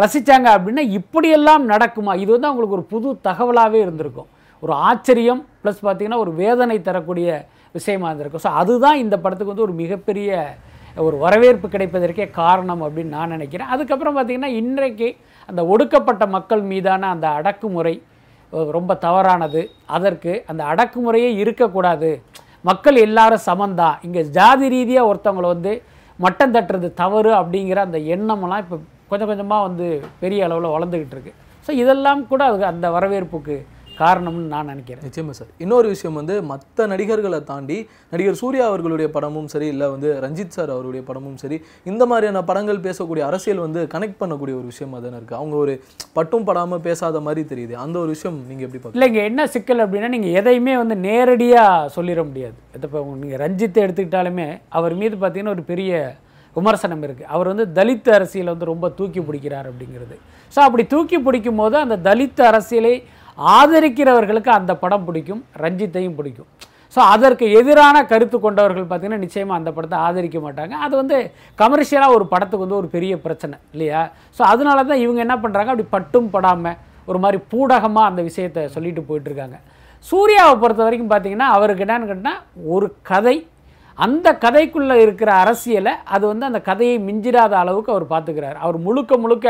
ரசித்தாங்க 0.02 0.48
அப்படின்னா 0.56 0.84
இப்படியெல்லாம் 1.00 1.64
நடக்குமா? 1.74 2.14
இது 2.24 2.32
வந்து 2.36 2.50
அவங்களுக்கு 2.50 2.78
ஒரு 2.80 2.86
புது 2.94 3.12
தகவலாகவே 3.30 3.80
இருந்திருக்கும். 3.86 4.30
ஒரு 4.64 4.74
ஆச்சரியம் 4.90 5.42
ப்ளஸ் 5.64 5.82
பார்த்தீங்கன்னா 5.86 6.20
ஒரு 6.26 6.32
வேதனை 6.42 6.78
தரக்கூடிய 6.90 7.28
விஷயமா 7.78 8.08
இருந்திருக்கும். 8.10 8.44
ஸோ 8.46 8.52
அதுதான் 8.62 9.02
இந்த 9.04 9.16
படத்துக்கு 9.24 9.54
வந்து 9.54 9.68
ஒரு 9.68 9.76
மிகப்பெரிய 9.82 10.30
ஒரு 11.06 11.16
வரவேற்பு 11.24 11.68
கிடைப்பதற்கே 11.74 12.26
காரணம் 12.40 12.82
அப்படின்னு 12.86 13.16
நான் 13.18 13.34
நினைக்கிறேன். 13.36 13.72
அதுக்கப்புறம் 13.74 14.16
பார்த்திங்கன்னா 14.18 14.52
இன்றைக்கு 14.62 15.08
அந்த 15.50 15.62
ஒடுக்கப்பட்ட 15.74 16.24
மக்கள் 16.36 16.64
மீதான 16.72 17.10
அந்த 17.16 17.28
அடக்குமுறை 17.40 17.96
ரொம்ப 18.78 18.92
தவறானது. 19.06 19.62
அதற்கு 19.98 20.34
அந்த 20.52 20.62
அடக்குமுறையே 20.72 21.30
இருக்கக்கூடாது. 21.42 22.12
மக்கள் 22.70 22.98
எல்லாரும் 23.06 23.46
சமந்தான் 23.50 23.98
இங்கே 24.06 24.24
ஜாதி 24.38 24.68
ரீதியாக 24.76 25.10
ஒருத்தவங்களை 25.12 25.50
வந்து 25.56 25.74
மட்டம் 26.26 26.54
தட்டுறது 26.56 26.88
தவறு 27.02 27.32
அப்படிங்கிற 27.40 27.80
அந்த 27.88 28.00
எண்ணமெல்லாம் 28.14 28.64
இப்போ 28.64 28.78
கொஞ்சம் 29.12 29.30
கொஞ்சமாக 29.32 29.66
வந்து 29.68 29.88
பெரிய 30.22 30.46
அளவில் 30.48 30.74
வளர்ந்துக்கிட்டு 30.76 31.16
இருக்கு. 31.18 31.34
ஸோ 31.66 31.72
இதெல்லாம் 31.82 32.22
கூட 32.32 32.42
அது 32.52 32.66
அந்த 32.74 32.88
வரவேற்புக்கு 32.96 33.58
காரணம்னு 34.02 34.48
நான் 34.54 34.70
நினைக்கிறேன். 34.72 35.04
நிச்சயமா 35.08 35.34
சார். 35.38 35.50
இன்னொரு 35.64 35.88
விஷயம் 35.94 36.18
வந்து 36.20 36.36
மற்ற 36.52 36.88
நடிகர்களை 36.94 37.40
தாண்டி 37.52 37.78
நடிகர் 38.14 38.40
சூர்யா 38.42 38.66
அவர்களுடைய 38.72 39.08
படமும் 39.16 39.50
சரி 39.54 39.68
இல்லை 39.74 39.88
வந்து 39.94 40.10
ரஞ்சித் 40.26 40.56
சார் 40.58 40.72
அவருடைய 40.76 41.04
படமும் 41.10 41.40
சரி 41.44 41.58
இந்த 41.92 42.06
மாதிரியான 42.12 42.44
படங்கள் 42.50 42.84
பேசக்கூடிய 42.88 43.24
அரசியல் 43.30 43.64
வந்து 43.66 43.82
கனெக்ட் 43.96 44.20
பண்ணக்கூடிய 44.22 44.56
ஒரு 44.60 44.68
விஷயமா 44.74 45.00
தானே 45.06 45.18
இருக்குது 45.20 45.40
அவங்க 45.42 45.58
ஒரு 45.64 45.76
பட்டும் 46.20 46.48
படாமல் 46.50 46.86
பேசாத 46.88 47.24
மாதிரி 47.28 47.44
தெரியுது. 47.54 47.76
அந்த 47.86 47.98
ஒரு 48.04 48.12
விஷயம் 48.16 48.38
நீங்கள் 48.52 48.68
எப்படி 48.68 48.80
பார்க்குறீங்க 48.80 49.00
இல்லை 49.00 49.10
இங்கே 49.14 49.26
என்ன 49.32 49.48
சிக்கல் 49.56 49.84
அப்படின்னா 49.86 50.12
நீங்கள் 50.16 50.38
எதையுமே 50.42 50.76
வந்து 50.84 50.98
நேரடியாக 51.10 51.92
சொல்லிட 51.98 52.24
முடியாது. 52.30 52.58
இப்போ 52.86 53.02
நீங்கள் 53.26 53.44
ரஞ்சித்தை 53.46 53.82
எடுத்துக்கிட்டாலுமே 53.86 54.48
அவர் 54.80 54.96
மீது 55.04 55.16
பார்த்தீங்கன்னா 55.18 55.56
ஒரு 55.58 55.66
பெரிய 55.74 55.92
விமர்சனம் 56.56 57.04
இருக்குது 57.06 57.30
அவர் 57.36 57.50
வந்து 57.52 57.66
தலித் 57.78 58.08
அரசியலை 58.18 58.50
வந்து 58.54 58.72
ரொம்ப 58.72 58.88
தூக்கி 59.00 59.22
பிடிக்கிறார் 59.26 59.68
அப்படிங்கிறது. 59.72 60.16
ஸோ 60.54 60.60
அப்படி 60.68 60.84
தூக்கி 60.94 61.18
பிடிக்கும் 61.26 61.60
போது 61.62 61.76
அந்த 61.84 61.96
தலித் 62.08 62.42
அரசியலை 62.50 62.94
ஆதரிக்கிறவர்களுக்கு 63.58 64.52
அந்த 64.60 64.74
படம் 64.84 65.06
பிடிக்கும் 65.08 65.42
ரஞ்சித்தையும் 65.64 66.18
பிடிக்கும். 66.20 66.50
ஸோ 66.96 67.00
அதற்கு 67.14 67.46
எதிரான 67.60 67.98
கருத்து 68.12 68.38
கொண்டவர்கள் 68.44 68.86
பார்த்தீங்கன்னா 68.90 69.24
நிச்சயமாக 69.26 69.60
அந்த 69.60 69.72
படத்தை 69.76 69.98
ஆதரிக்க 70.06 70.38
மாட்டாங்க. 70.46 70.74
அது 70.86 70.94
வந்து 71.02 71.18
கமர்ஷியலாக 71.62 72.16
ஒரு 72.18 72.26
படத்துக்கு 72.34 72.66
வந்து 72.66 72.80
ஒரு 72.82 72.88
பெரிய 72.96 73.14
பிரச்சனை 73.26 73.56
இல்லையா? 73.74 74.02
ஸோ 74.38 74.42
அதனால 74.52 74.86
தான் 74.92 75.04
இவங்க 75.06 75.20
என்ன 75.26 75.36
பண்ணுறாங்க 75.44 75.72
அப்படி 75.74 75.88
பட்டும் 75.96 76.32
படாமல் 76.36 76.80
ஒரு 77.12 77.20
மாதிரி 77.24 77.40
பூடகமாக 77.52 78.10
அந்த 78.12 78.22
விஷயத்தை 78.30 78.64
சொல்லிட்டு 78.76 79.04
போயிட்டுருக்காங்க 79.10 79.60
சூர்யாவை 80.10 80.56
பொறுத்த 80.64 80.82
வரைக்கும் 80.88 81.12
பார்த்தீங்கன்னா 81.12 81.50
அவருக்கு 81.58 81.86
என்னன்னு 81.86 82.10
கேட்டால் 82.10 82.42
ஒரு 82.76 82.88
கதை. 83.12 83.36
அந்த 84.06 84.28
கதைக்குள்ளே 84.44 84.96
இருக்கிற 85.04 85.30
அரசியலை 85.44 85.94
அது 86.16 86.24
வந்து 86.32 86.46
அந்த 86.50 86.60
கதையை 86.70 86.98
மிஞ்சிடாத 87.08 87.54
அளவுக்கு 87.62 87.94
அவர் 87.94 88.06
பார்த்துக்கிறார். 88.12 88.58
அவர் 88.64 88.78
முழுக்க 88.88 89.18
முழுக்க 89.24 89.48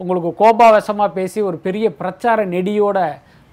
உங்களுக்கு 0.00 0.30
கோபாவசமாக 0.40 1.16
பேசி 1.16 1.38
ஒரு 1.48 1.56
பெரிய 1.64 1.86
பிரச்சார 2.00 2.44
நெடியோட 2.54 2.98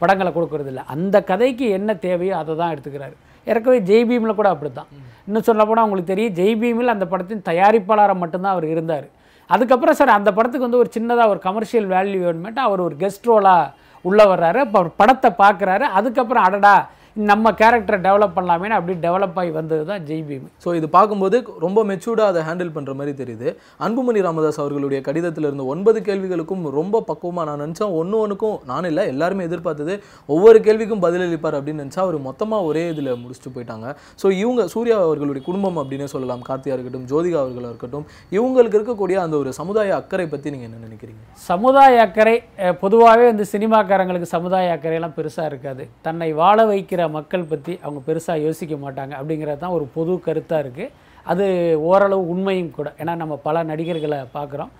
படங்களை 0.01 0.31
கொடுக்கறது 0.37 0.71
அந்த 0.95 1.15
கதைக்கு 1.31 1.65
என்ன 1.77 1.93
தேவையோ 2.07 2.33
அதை 2.41 2.53
தான் 2.61 2.73
எடுத்துக்கிறாரு. 2.75 3.15
ஏற்கனவே 3.47 3.79
ஜெய்பீமில் 3.89 4.37
கூட 4.39 4.49
அப்படி 4.53 4.71
தான் 4.79 4.89
இன்னும் 5.27 5.45
சொல்லப்போனால் 5.49 5.85
உங்களுக்கு 5.87 6.11
தெரியும் 6.13 6.35
ஜெய்பீமில் 6.39 6.93
அந்த 6.93 7.05
படத்தின் 7.11 7.45
தயாரிப்பாளராக 7.49 8.17
மட்டும்தான் 8.23 8.55
அவர் 8.55 8.67
இருந்தார். 8.73 9.07
அதுக்கப்புறம் 9.49 9.97
சார் 9.99 10.17
அந்த 10.17 10.29
படத்துக்கு 10.37 10.67
வந்து 10.67 10.81
ஒரு 10.83 10.89
சின்னதாக 10.95 11.33
ஒரு 11.33 11.41
கமர்ஷியல் 11.47 11.87
வேல்யூ 11.93 12.19
வேணுமேட்டு 12.25 12.61
அவர் 12.67 12.81
ஒரு 12.87 12.95
கெஸ்ட் 13.03 13.29
ரோலாக 13.31 13.73
உள்ளே 14.09 14.25
வர்றாரு. 14.31 14.59
அப்போ 14.65 14.79
படத்தை 15.01 15.29
பார்க்குறாரு. 15.43 15.85
அதுக்கப்புறம் 15.99 16.45
அடடா 16.47 16.75
நம்ம 17.15 17.51
கேரக்டரை 17.59 17.97
டெவலப் 18.05 18.33
பண்ணலாமேன்னு 18.37 18.75
அப்படி 18.77 18.93
டெவலப் 19.03 19.37
ஆகி 19.41 19.51
வந்தது 19.57 19.83
தான் 19.89 20.01
ஜெய் 20.07 20.23
பீம். 20.29 20.47
ஸோ 20.63 20.69
இது 20.77 20.87
பார்க்கும்போது 20.95 21.37
ரொம்ப 21.65 21.79
மெச்சூர்டாக 21.89 22.31
அதை 22.31 22.41
ஹேண்டில் 22.47 22.71
பண்ணுற 22.77 22.93
மாதிரி 22.99 23.13
தெரியுது. 23.19 23.47
அன்புமணி 23.85 24.21
ராமதாஸ் 24.25 24.59
அவர்களுடைய 24.63 24.99
கடிதத்தில் 25.05 25.47
இருந்த 25.47 25.65
ஒன்பது 25.73 25.99
கேள்விகளுக்கும் 26.07 26.63
ரொம்ப 26.77 27.01
பக்குவமாக 27.09 27.45
நான் 27.49 27.61
நினச்சேன். 27.63 27.93
ஒன்று 27.99 28.17
ஒன்றுக்கும் 28.23 28.57
நான் 28.71 28.87
இல்லை 28.89 29.05
எல்லாருமே 29.13 29.45
எதிர்பார்த்தது 29.49 29.93
ஒவ்வொரு 30.35 30.59
கேள்விக்கும் 30.65 31.03
பதிலளிப்பார் 31.05 31.57
அப்படின்னு 31.59 31.83
நினச்சா 31.83 32.01
அவர் 32.05 32.17
மொத்தமாக 32.27 32.67
ஒரே 32.71 32.83
இதில் 32.95 33.09
முடிச்சுட்டு 33.21 33.53
போயிட்டாங்க. 33.55 33.93
ஸோ 34.23 34.25
இவங்க 34.41 34.65
சூர்யா 34.73 34.97
அவர்களுடைய 35.05 35.43
குடும்பம் 35.47 35.79
அப்படின்னே 35.83 36.09
சொல்லலாம். 36.15 36.43
கார்த்தியா 36.49 36.75
இருக்கட்டும் 36.77 37.07
ஜோதிகா 37.13 37.39
அவர்களாக 37.45 37.73
இருக்கட்டும் 37.73 38.05
இவங்களுக்கு 38.37 38.79
இருக்கக்கூடிய 38.79 39.19
அந்த 39.25 39.37
ஒரு 39.43 39.53
சமுதாய 39.61 39.95
அக்கறை 40.01 40.27
பற்றி 40.35 40.55
நீங்கள் 40.55 40.69
என்ன 40.71 40.83
நினைக்கிறீங்க? 40.89 41.23
சமுதாய 41.49 42.03
அக்கறை 42.09 42.35
பொதுவாகவே 42.83 43.25
வந்து 43.31 43.47
சினிமாக்காரங்களுக்கு 43.55 44.33
சமுதாய 44.35 44.75
அக்கறையெல்லாம் 44.77 45.17
பெருசாக 45.21 45.49
இருக்காது. 45.53 45.85
தன்னை 46.09 46.31
வாழ 46.43 46.59
வைக்கிற 46.73 47.01
மக்கள் 47.17 47.49
பற்றி 47.51 47.73
அவங்க 47.83 47.99
பெருசாக 48.07 48.43
யோசிக்க 48.45 48.75
மாட்டாங்க 48.85 49.13
அப்படிங்கிறது 49.19 49.61
தான் 49.63 49.75
ஒரு 49.77 49.85
பொது 49.95 50.13
கருத்தாக 50.27 50.63
இருக்குது 50.65 50.91
அது 51.31 51.45
ஓரளவு 51.89 52.23
உண்மையும் 52.33 52.73
கூட. 52.77 52.89
ஏன்னா 53.01 53.13
நம்ம 53.21 53.35
பல 53.47 53.63
நடிகர்களை 53.71 54.19
பார்க்குறோம். 54.37 54.71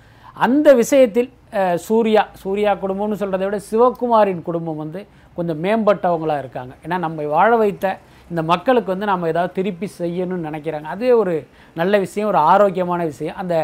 அந்த 0.46 0.68
விஷயத்தில் 0.82 1.30
சூர்யா 1.88 2.24
சூர்யா 2.42 2.72
குடும்பம்னு 2.82 3.20
சொல்கிறத 3.22 3.46
விட 3.48 3.60
சிவகுமாரின் 3.70 4.42
குடும்பம் 4.48 4.82
வந்து 4.84 5.02
கொஞ்சம் 5.38 5.62
மேம்பட்டவங்களாக 5.66 6.44
இருக்காங்க. 6.44 6.74
ஏன்னா 6.86 6.98
நம்ம 7.06 7.28
வாழ 7.36 7.52
வைத்த 7.62 7.86
இந்த 8.32 8.42
மக்களுக்கு 8.52 8.90
வந்து 8.94 9.08
நம்ம 9.12 9.28
ஏதாவது 9.34 9.56
திருப்பி 9.58 9.88
செய்யணும்னு 10.02 10.48
நினைக்கிறாங்க. 10.50 10.88
அதுவே 10.96 11.14
ஒரு 11.22 11.36
நல்ல 11.80 11.98
விஷயம் 12.06 12.30
ஒரு 12.32 12.40
ஆரோக்கியமான 12.52 13.02
விஷயம். 13.12 13.38
அந்த 13.42 13.56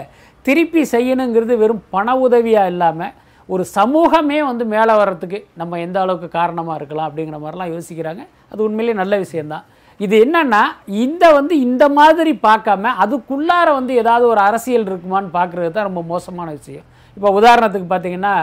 திருப்பி 0.48 0.82
செய்யணுங்கிறது 0.96 1.56
வெறும் 1.64 1.84
பண 1.96 2.16
உதவியாக 2.26 2.72
இல்லாமல் 2.74 3.14
ஒரு 3.54 3.64
சமூகமே 3.78 4.40
வந்து 4.50 4.64
மேலே 4.74 4.94
வர்றதுக்கு 5.02 5.40
நம்ம 5.62 5.80
எந்த 5.86 5.98
அளவுக்கு 6.04 6.28
காரணமாக 6.40 6.78
இருக்கலாம் 6.80 7.08
அப்படிங்கிற 7.10 7.38
மாதிரிலாம் 7.44 7.72
யோசிக்கிறாங்க. 7.76 8.22
அது 8.52 8.60
உண்மையிலேயே 8.68 8.98
நல்ல 9.02 9.18
விஷயந்தான் 9.24 9.66
இது 10.06 10.16
என்னென்னா 10.26 10.62
இந்த 11.06 11.24
வந்து 11.38 11.54
இந்த 11.68 11.84
மாதிரி 11.98 12.32
பார்க்காம 12.46 12.92
அதுக்குள்ளார 13.04 13.68
வந்து 13.80 13.94
ஏதாவது 14.02 14.26
ஒரு 14.34 14.42
அரசியல் 14.50 14.88
இருக்குமான்னு 14.90 15.30
பார்க்குறது 15.40 15.72
தான் 15.76 15.88
ரொம்ப 15.90 16.04
மோசமான 16.14 16.48
விஷயம். 16.60 16.86
இப்போ 17.18 17.32
உதாரணத்துக்கு 17.40 17.90
பார்த்தீங்கன்னா 17.92 18.36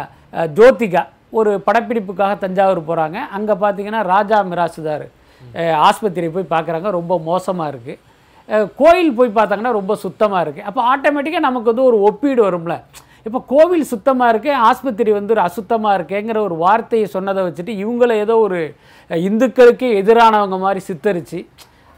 ஜோதிகா 0.59 1.03
ஒரு 1.39 1.51
படப்பிடிப்புக்காக 1.69 2.35
தஞ்சாவூர் 2.45 2.83
போகிறாங்க 2.91 3.19
அங்கே 3.39 3.55
பார்த்தீங்கன்னா 3.65 4.03
ராஜா 4.15 4.39
மிராசுதார். 4.51 5.07
ஆஸ்பத்திரி 5.89 6.29
போய் 6.37 6.53
பார்க்குறாங்க. 6.55 6.89
ரொம்ப 6.99 7.13
மோசமாக 7.31 7.73
இருக்குது 7.73 7.99
கோயில் 8.81 9.17
போய் 9.19 9.37
பார்த்தாங்கன்னா 9.39 9.73
ரொம்ப 9.81 9.95
சுத்தமாக 10.05 10.43
இருக்குது 10.45 10.67
அப்போ 10.69 10.81
ஆட்டோமேட்டிக்காக 10.93 11.47
நமக்கு 11.49 11.71
வந்து 11.73 11.89
ஒரு 11.91 11.99
ஒப்பீடு 12.09 12.41
வரும்ல. 12.47 12.75
இப்போ 13.27 13.39
கோவில் 13.53 13.89
சுத்தமாக 13.93 14.33
இருக்கு 14.33 14.51
ஆஸ்பத்திரி 14.69 15.11
வந்து 15.17 15.35
ஒரு 15.37 15.43
அசுத்தமாக 15.47 15.97
இருக்கேங்கிற 15.99 16.39
ஒரு 16.49 16.57
வார்த்தையை 16.65 17.07
சொன்னதை 17.15 17.43
வச்சுட்டு 17.47 17.73
இவங்கள 17.83 18.11
ஏதோ 18.25 18.35
ஒரு 18.47 18.61
இந்துக்களுக்கே 19.11 19.89
எதிரானவங்க 20.01 20.59
மாதிரி 20.65 20.83
சித்தரித்து 20.89 21.41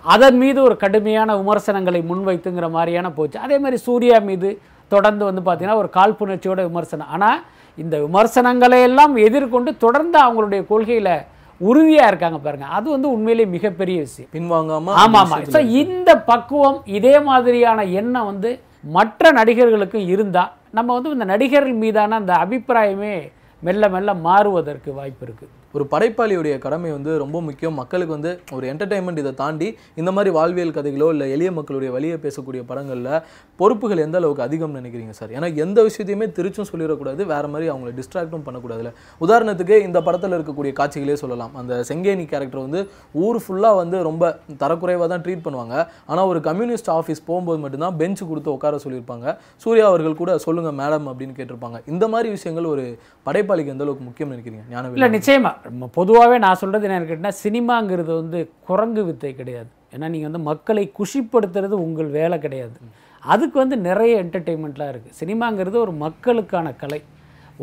அதன் 0.05 0.39
மீது 0.43 0.59
ஒரு 0.67 0.75
கடுமையான 0.83 1.31
விமர்சனங்களை 1.41 2.01
முன்வைத்துங்கிற 2.11 2.67
மாதிரியான 2.77 3.09
போச்சு. 3.17 3.37
அதே 3.47 3.57
மாதிரி 3.63 3.79
சூர்யா 3.87 4.19
மீது 4.29 4.51
தொடர்ந்து 4.93 5.25
வந்து 5.29 5.43
பார்த்தீங்கன்னா 5.47 5.81
ஒரு 5.83 5.91
காழ்ப்புணர்ச்சியோட 5.97 6.61
விமர்சனம். 6.69 7.11
ஆனால் 7.17 7.41
இந்த 7.79 7.97
விமர்சனங்களை 8.05 8.79
எல்லாம் 8.87 9.13
எதிர்கொண்டு 9.27 9.71
தொடர்ந்து 9.85 10.19
அவங்களுடைய 10.25 10.63
கொள்கையில் 10.71 11.13
உறுதியாக 11.61 12.11
இருக்காங்க 12.11 12.39
பாருங்க. 12.45 12.67
அது 12.77 12.87
வந்து 12.95 13.09
உண்மையிலேயே 13.15 13.49
மிகப்பெரிய 13.57 13.97
விஷயம். 14.07 14.31
பின்வாங்காம 14.37 14.95
ஆமா 14.95 15.03
அந்த 15.05 15.19
ஆமா. 15.23 15.37
விஷயத்துல 15.37 15.59
ஸோ 15.59 15.63
இந்த 15.83 16.11
பக்குவம் 16.31 16.79
இதே 16.99 17.15
மாதிரியான 17.29 17.85
எண்ணம் 18.01 18.29
வந்து 18.31 18.53
மற்ற 18.97 19.33
நடிகர்களுக்கும் 19.39 20.09
இருந்தா 20.15 20.45
நம்ம 20.75 20.95
வந்து 20.95 21.11
இந்த 21.11 21.25
நடிகர்கள் 21.25 21.77
மீதான 21.77 22.17
அந்த 22.17 22.33
அபிப்பிராயமே 22.37 23.15
மெல்ல 23.63 23.89
மெல்ல 23.89 24.11
மாறுவதற்கு 24.21 24.91
வாய்ப்பு 24.93 25.25
இருக்குது 25.27 25.55
ஒரு 25.75 25.85
படைப்பாளியுடைய 25.93 26.55
கடமை 26.65 26.89
வந்து 26.95 27.11
ரொம்ப 27.23 27.41
முக்கியம். 27.49 27.77
மக்களுக்கு 27.81 28.13
வந்து 28.17 28.31
ஒரு 28.57 28.65
என்டர்டைன்மெண்ட் 28.71 29.21
இதை 29.23 29.33
தாண்டி 29.41 29.69
இந்த 30.01 30.11
மாதிரி 30.17 30.31
வாழ்வியல் 30.37 30.75
கதைகளோ 30.79 31.09
இல்லை 31.15 31.27
எளிய 31.35 31.51
மக்களுடைய 31.59 31.91
வழியை 31.97 32.17
பேசக்கூடிய 32.25 32.63
படங்களில் 32.71 33.13
பொறுப்புகள் 33.61 34.03
எந்த 34.07 34.17
அளவுக்கு 34.21 34.45
அதிகம் 34.47 34.75
நினைக்கிறீங்க 34.79 35.15
சார்? 35.19 35.33
ஏன்னா 35.37 35.49
எந்த 35.65 35.79
விஷயத்தையுமே 35.89 36.29
திருச்சும் 36.39 36.69
சொல்லிடக்கூடாது 36.71 37.25
வேற 37.33 37.45
மாதிரி 37.53 37.69
அவங்களை 37.75 37.93
டிஸ்ட்ராக்டும் 37.99 38.45
பண்ணக்கூடாதுல 38.49 38.93
உதாரணத்துக்கு 39.27 39.77
இந்த 39.89 40.01
படத்தில் 40.09 40.37
இருக்கக்கூடிய 40.39 40.73
காட்சிகளே 40.81 41.17
சொல்லலாம். 41.23 41.55
அந்த 41.63 41.79
செங்கேனி 41.91 42.27
கேரக்டர் 42.33 42.65
வந்து 42.67 42.83
ஊர் 43.27 43.41
ஃபுல்லாக 43.45 43.81
வந்து 43.83 43.97
ரொம்ப 44.09 44.33
தரக்குறைவாக 44.65 45.09
தான் 45.15 45.25
ட்ரீட் 45.27 45.47
பண்ணுவாங்க. 45.47 45.77
ஆனால் 46.11 46.29
ஒரு 46.33 46.43
கம்யூனிஸ்ட் 46.49 46.93
ஆஃபீஸ் 46.99 47.25
போகும்போது 47.31 47.61
மட்டும்தான் 47.67 47.97
பெஞ்ச் 48.03 48.25
கொடுத்து 48.33 48.55
உட்கார 48.57 48.83
சொல்லியிருப்பாங்க. 48.87 49.37
சூர்யா 49.65 49.87
அவர்கள் 49.93 50.21
கூட 50.23 50.33
சொல்லுங்கள் 50.49 50.79
மேடம் 50.83 51.09
அப்படின்னு 51.13 51.39
கேட்டிருப்பாங்க. 51.39 51.81
இந்த 51.95 52.05
மாதிரி 52.15 52.29
விஷயங்கள் 52.37 52.71
ஒரு 52.75 52.85
படைப்பாளிக்கு 53.29 53.75
எந்த 53.77 53.85
அளவுக்கு 53.87 54.09
முக்கியம் 54.11 54.35
நினைக்கிறீங்க? 54.35 54.87
இல்லை 54.99 55.11
நிச்சயமாக 55.19 55.57
பொதுவாகவே 55.99 56.37
நான் 56.45 56.61
சொல்கிறது 56.63 56.87
என்ன 56.89 56.99
கேட்டிங்கன்னா 57.01 57.35
சினிமாங்கிறது 57.45 58.13
வந்து 58.21 58.39
குரங்கு 58.69 59.03
வித்தை 59.09 59.33
கிடையாது. 59.41 59.71
ஏன்னா 59.95 60.07
நீங்கள் 60.15 60.31
வந்து 60.31 60.43
மக்களை 60.51 60.85
குஷிப்படுத்துறது 60.99 61.75
உங்கள் 61.87 62.11
வேலை 62.19 62.37
கிடையாது. 62.45 62.77
அதுக்கு 63.23 63.57
வந்து 63.63 63.77
நிறைய 63.89 64.13
என்டர்டெயின்மெண்ட்லாம் 64.25 64.93
இருக்குது 64.93 65.17
சினிமாங்கிறது 65.21 65.77
ஒரு 65.87 65.93
மக்களுக்கான 66.05 66.69
கலை. 66.83 67.01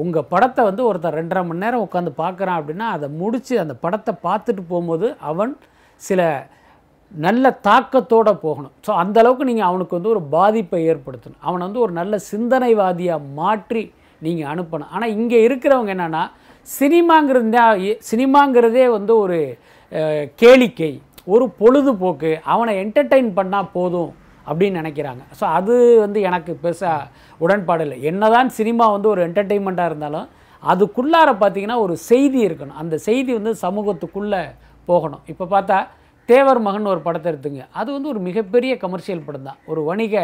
உங்கள் 0.04 0.28
படத்தை 0.32 0.62
வந்து 0.70 0.84
ஒருத்தர் 0.90 1.18
ரெண்டரை 1.20 1.42
மணி 1.48 1.64
நேரம் 1.64 1.84
உட்காந்து 1.86 2.12
பார்க்குறான் 2.24 2.60
அப்படின்னா 2.60 2.88
அதை 2.96 3.08
முடித்து 3.22 3.54
அந்த 3.64 3.76
படத்தை 3.84 4.14
பார்த்துட்டு 4.28 4.64
போகும்போது 4.72 5.08
அவன் 5.30 5.54
சில 6.02 6.22
நல்ல 7.12 7.50
தாக்கத்தோட 7.68 8.30
போகணும். 8.44 8.74
ஸோ 8.86 8.92
அந்த 9.04 9.18
அளவுக்கு 9.22 9.50
நீங்கள் 9.50 9.70
அவனுக்கு 9.70 9.98
வந்து 9.98 10.14
ஒரு 10.16 10.22
பாதிப்பை 10.36 10.82
ஏற்படுத்தணும். 10.92 11.42
அவனை 11.48 11.62
வந்து 11.68 11.84
ஒரு 11.86 11.94
நல்ல 12.00 12.20
சிந்தனைவாதியாக 12.32 13.28
மாற்றி 13.40 13.84
நீங்கள் 14.26 14.50
அனுப்பணும். 14.54 14.92
ஆனால் 14.96 15.14
இங்கே 15.18 15.40
இருக்கிறவங்க 15.48 15.94
என்னென்னா 15.96 16.24
சினிமாங்கிறது 16.76 17.92
சினிமாங்கிறதே 18.10 18.86
வந்து 18.98 19.14
ஒரு 19.24 19.40
கேளிக்கை 20.42 20.94
ஒரு 21.34 21.46
பொழுதுபோக்கு. 21.62 22.32
அவனை 22.54 22.74
என்டர்டெயின் 22.84 23.30
பண்ணால் 23.38 23.72
போதும் 23.78 24.12
அப்படின்னு 24.50 24.80
நினைக்கிறாங்க. 24.82 25.24
ஸோ 25.40 25.44
அது 25.58 25.76
வந்து 26.04 26.20
எனக்கு 26.30 26.52
பெருசாக 26.64 27.10
உடன்பாடு 27.46 27.84
இல்லை. 27.86 27.98
என்னதான் 28.12 28.50
சினிமா 28.60 28.86
வந்து 28.96 29.08
ஒரு 29.14 29.22
என்டர்டெயின்மெண்ட்டாக 29.28 29.92
இருந்தாலும் 29.92 30.28
அதுக்குள்ளார 30.64 31.30
பார்த்தீங்கன்னா 31.42 31.80
ஒரு 31.86 31.96
செய்தி 32.10 32.40
இருக்கணும். 32.48 32.80
அந்த 32.84 32.96
செய்தி 33.08 33.32
வந்து 33.40 33.54
சமூகத்துக்குள்ளே 33.66 34.44
போகணும். 34.92 35.24
இப்போ 35.32 35.46
பார்த்தா 35.56 35.80
தேவர் 36.30 36.60
மகன் 36.68 36.92
ஒரு 36.94 37.02
படத்தை 37.08 37.28
எடுத்துங்க. 37.32 37.64
அது 37.80 37.90
வந்து 37.96 38.10
ஒரு 38.14 38.20
மிகப்பெரிய 38.28 38.72
கமர்ஷியல் 38.84 39.26
படம் 39.28 39.48
தான். 39.50 39.60
ஒரு 39.72 39.82
வணிக 39.90 40.16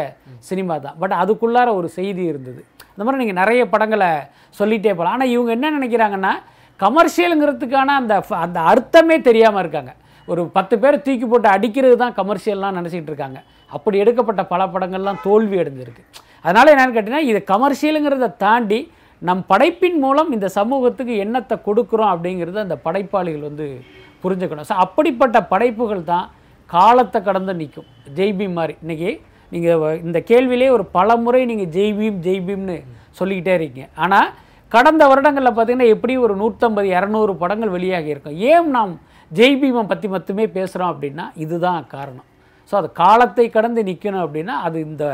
சினிமா 0.48 0.74
தான். 0.86 0.96
பட் 1.02 1.14
அதுக்குள்ளார 1.22 1.68
ஒரு 1.80 1.88
செய்தி 1.98 2.22
இருந்தது. 2.32 2.60
இந்த 2.92 3.02
மாதிரி 3.04 3.20
நீங்கள் 3.22 3.40
நிறைய 3.42 3.62
படங்களை 3.74 4.10
சொல்லிகிட்டே 4.58 4.92
போகலாம் 4.92 5.14
ஆனால் 5.16 5.32
இவங்க 5.34 5.50
என்ன 5.56 5.70
நினைக்கிறாங்கன்னா 5.76 6.32
கமர்ஷியலுங்கிறதுக்கான 6.80 7.94
அந்த 8.00 8.14
அந்த 8.44 8.58
அர்த்தமே 8.72 9.16
தெரியாமல் 9.28 9.62
இருக்காங்க. 9.64 9.92
ஒரு 10.28 10.42
பத்து 10.56 10.74
பேர் 10.82 11.02
தூக்கி 11.06 11.26
போட்டு 11.30 11.48
அடிக்கிறது 11.56 11.96
தான் 12.02 12.14
கமர்ஷியல்லாம் 12.20 12.76
நினச்சிக்கிட்டு 12.78 13.12
இருக்காங்க. 13.12 13.38
அப்படி 13.76 13.96
எடுக்கப்பட்ட 14.02 14.42
பல 14.52 14.62
படங்கள்லாம் 14.74 15.22
தோல்வி 15.26 15.56
அடைஞ்சிருக்கு. 15.62 16.04
அதனால் 16.44 16.72
என்னென்னு 16.74 16.94
கேட்டிங்கன்னா 16.94 17.28
இது 17.30 17.40
கமர்ஷியலுங்கிறத 17.54 18.28
தாண்டி 18.44 18.80
நம் 19.22 19.42
படைப்பின் 19.50 19.98
மூலம் 20.04 20.30
இந்த 20.36 20.46
சமூகத்துக்கு 20.58 21.14
என்னத்தை 21.24 21.56
கொடுக்குறோம் 21.66 22.12
அப்படிங்கிறது 22.14 22.58
அந்த 22.64 22.76
படைப்பாளிகள் 22.86 23.48
வந்து 23.48 23.66
புரிஞ்சுக்கணும். 24.24 24.68
ஸோ 24.70 24.76
அப்படிப்பட்ட 24.84 25.38
படைப்புகள் 25.52 26.02
தான் 26.12 26.26
காலத்தை 26.70 27.18
கடந்து 27.28 27.54
நிற்கும். 27.60 27.88
ஜெய்பீம் 28.18 28.56
மாதிரி. 28.58 28.74
இன்றைக்கி 28.84 29.10
நீங்கள் 29.52 29.98
இந்த 30.06 30.18
கேள்வியிலே 30.30 30.68
ஒரு 30.76 30.84
பல 30.96 31.16
முறை 31.24 31.40
நீங்கள் 31.50 31.72
ஜெய்பீம் 31.76 32.18
ஜெய்பீம்னு 32.26 32.76
சொல்லிக்கிட்டே 33.18 33.54
இருக்கீங்க. 33.58 33.88
ஆனால் 34.04 34.30
கடந்த 34.72 35.02
வருடங்களில் 35.10 35.54
பார்த்தீங்கன்னா 35.56 35.92
எப்படி 35.94 36.14
ஒரு 36.26 36.34
நூற்றம்பது 36.42 36.88
இரநூறு 36.96 37.32
படங்கள் 37.42 37.74
வெளியாகி 37.74 38.12
இருக்கும். 38.14 38.38
ஏன் 38.52 38.70
நாம் 38.76 38.94
ஜெய்பீமை 39.30 39.82
பற்றி 39.90 40.08
மட்டுமே 40.14 40.44
பேசுகிறோம் 40.56 40.90
அப்படின்னா 40.92 41.24
இதுதான் 41.44 41.84
காரணம். 41.94 42.26
ஸோ 42.70 42.74
அது 42.80 42.88
காலத்தை 43.02 43.46
கடந்து 43.56 43.80
நிற்கணும் 43.88 44.24
அப்படின்னா 44.24 44.54
அது 44.66 44.78
இந்த 44.88 45.06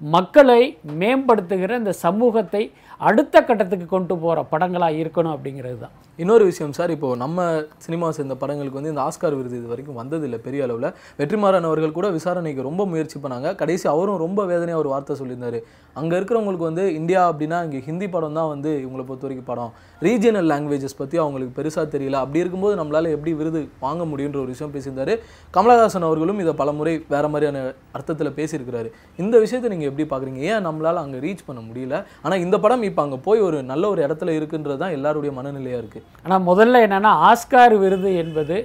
மக்களை 0.00 0.62
மேம்படுத்துகிற 1.00 1.70
இந்த 1.82 1.92
சமூகத்தை 2.04 2.62
அடுத்த 3.06 3.36
கட்டத்துக்கு 3.48 3.86
கொண்டு 3.94 4.14
போகிற 4.22 4.38
படங்களாக 4.52 5.00
இருக்கணும் 5.00 5.34
அப்படிங்கிறது 5.34 5.76
தான். 5.82 5.92
இன்னொரு 6.22 6.44
விஷயம் 6.48 6.72
சார் 6.76 6.92
இப்போது 6.94 7.18
நம்ம 7.22 7.44
சினிமா 7.84 8.06
சேர்ந்த 8.16 8.34
படங்களுக்கு 8.40 8.78
வந்து 8.78 8.92
இந்த 8.92 9.02
ஆஸ்கார் 9.08 9.36
விருது 9.38 9.58
இது 9.58 9.68
வரைக்கும் 9.72 9.98
வந்ததில்லை 10.00 10.38
பெரிய 10.46 10.64
அளவில். 10.66 10.86
வெற்றிமாறன் 11.18 11.68
அவர்கள் 11.68 11.94
கூட 11.98 12.06
விசாரணைக்கு 12.16 12.62
ரொம்ப 12.68 12.84
முயற்சி 12.92 13.18
பண்ணாங்க. 13.24 13.48
கடைசி 13.60 13.86
அவரும் 13.92 14.18
ரொம்ப 14.24 14.40
வேதனையாக 14.52 14.82
ஒரு 14.82 14.90
வார்த்தை 14.94 15.16
சொல்லியிருந்தார். 15.20 15.58
அங்கே 16.00 16.14
இருக்கிறவங்களுக்கு 16.18 16.66
வந்து 16.70 16.86
இந்தியா 17.00 17.20
அப்படின்னா 17.30 17.60
இங்கே 17.66 17.82
ஹிந்தி 17.88 18.08
படம் 18.14 18.36
தான் 18.38 18.50
வந்து 18.54 18.72
இவங்களை 18.82 19.04
பொறுத்த 19.10 19.26
வரைக்கும் 19.26 19.48
படம். 19.52 19.70
ரீஜியனல் 20.06 20.50
லாங்குவேஜஸ் 20.52 20.98
பற்றி 21.02 21.16
அவங்களுக்கு 21.24 21.54
பெருசாக 21.60 21.86
தெரியல. 21.94 22.18
அப்படி 22.24 22.42
இருக்கும்போது 22.44 22.74
நம்மளால் 22.80 23.10
எப்படி 23.14 23.32
விருது 23.42 23.62
வாங்க 23.86 24.04
முடியுன்ற 24.12 24.38
ஒரு 24.44 24.52
விஷயம் 24.56 24.74
பேசியிருந்தாரு. 24.74 25.16
கமலஹாசன் 25.56 26.08
அவர்களும் 26.08 26.42
இதை 26.44 26.54
பலமுறை 26.62 26.96
வேறு 27.14 27.30
மாதிரியான 27.34 27.64
அர்த்தத்தில் 27.98 28.34
பேசியிருக்கிறாரு. 28.40 28.90
இந்த 29.22 29.36
விஷயத்தை 29.46 29.70
நீங்கள் 29.74 29.90
எப்படி 29.92 30.06
பார்க்குறீங்க 30.12 30.42
ஏன் 30.52 30.66
நம்மளால் 30.68 31.02
அங்கே 31.04 31.22
ரீச் 31.26 31.46
பண்ண 31.48 31.62
முடியல? 31.70 31.96
ஆனால் 32.26 32.44
இந்த 32.46 32.56
படம் 32.66 32.86
இப்போ 32.88 33.02
அங்கே 33.04 33.18
போய் 33.28 33.46
ஒரு 33.48 33.60
நல்ல 33.70 33.84
ஒரு 33.92 34.00
இடத்துல 34.06 34.34
இருக்குன்றது 34.38 34.80
தான் 34.82 34.96
எல்லாருடைய 34.98 35.32
மனநிலையாக 35.38 35.82
இருக்குது 35.82 36.06
ஆனால் 36.24 36.46
முதல்ல 36.50 36.82
என்னென்னா 36.86 37.12
ஆஸ்கார் 37.30 37.76
விருது 37.84 38.12
என்பது 38.24 38.58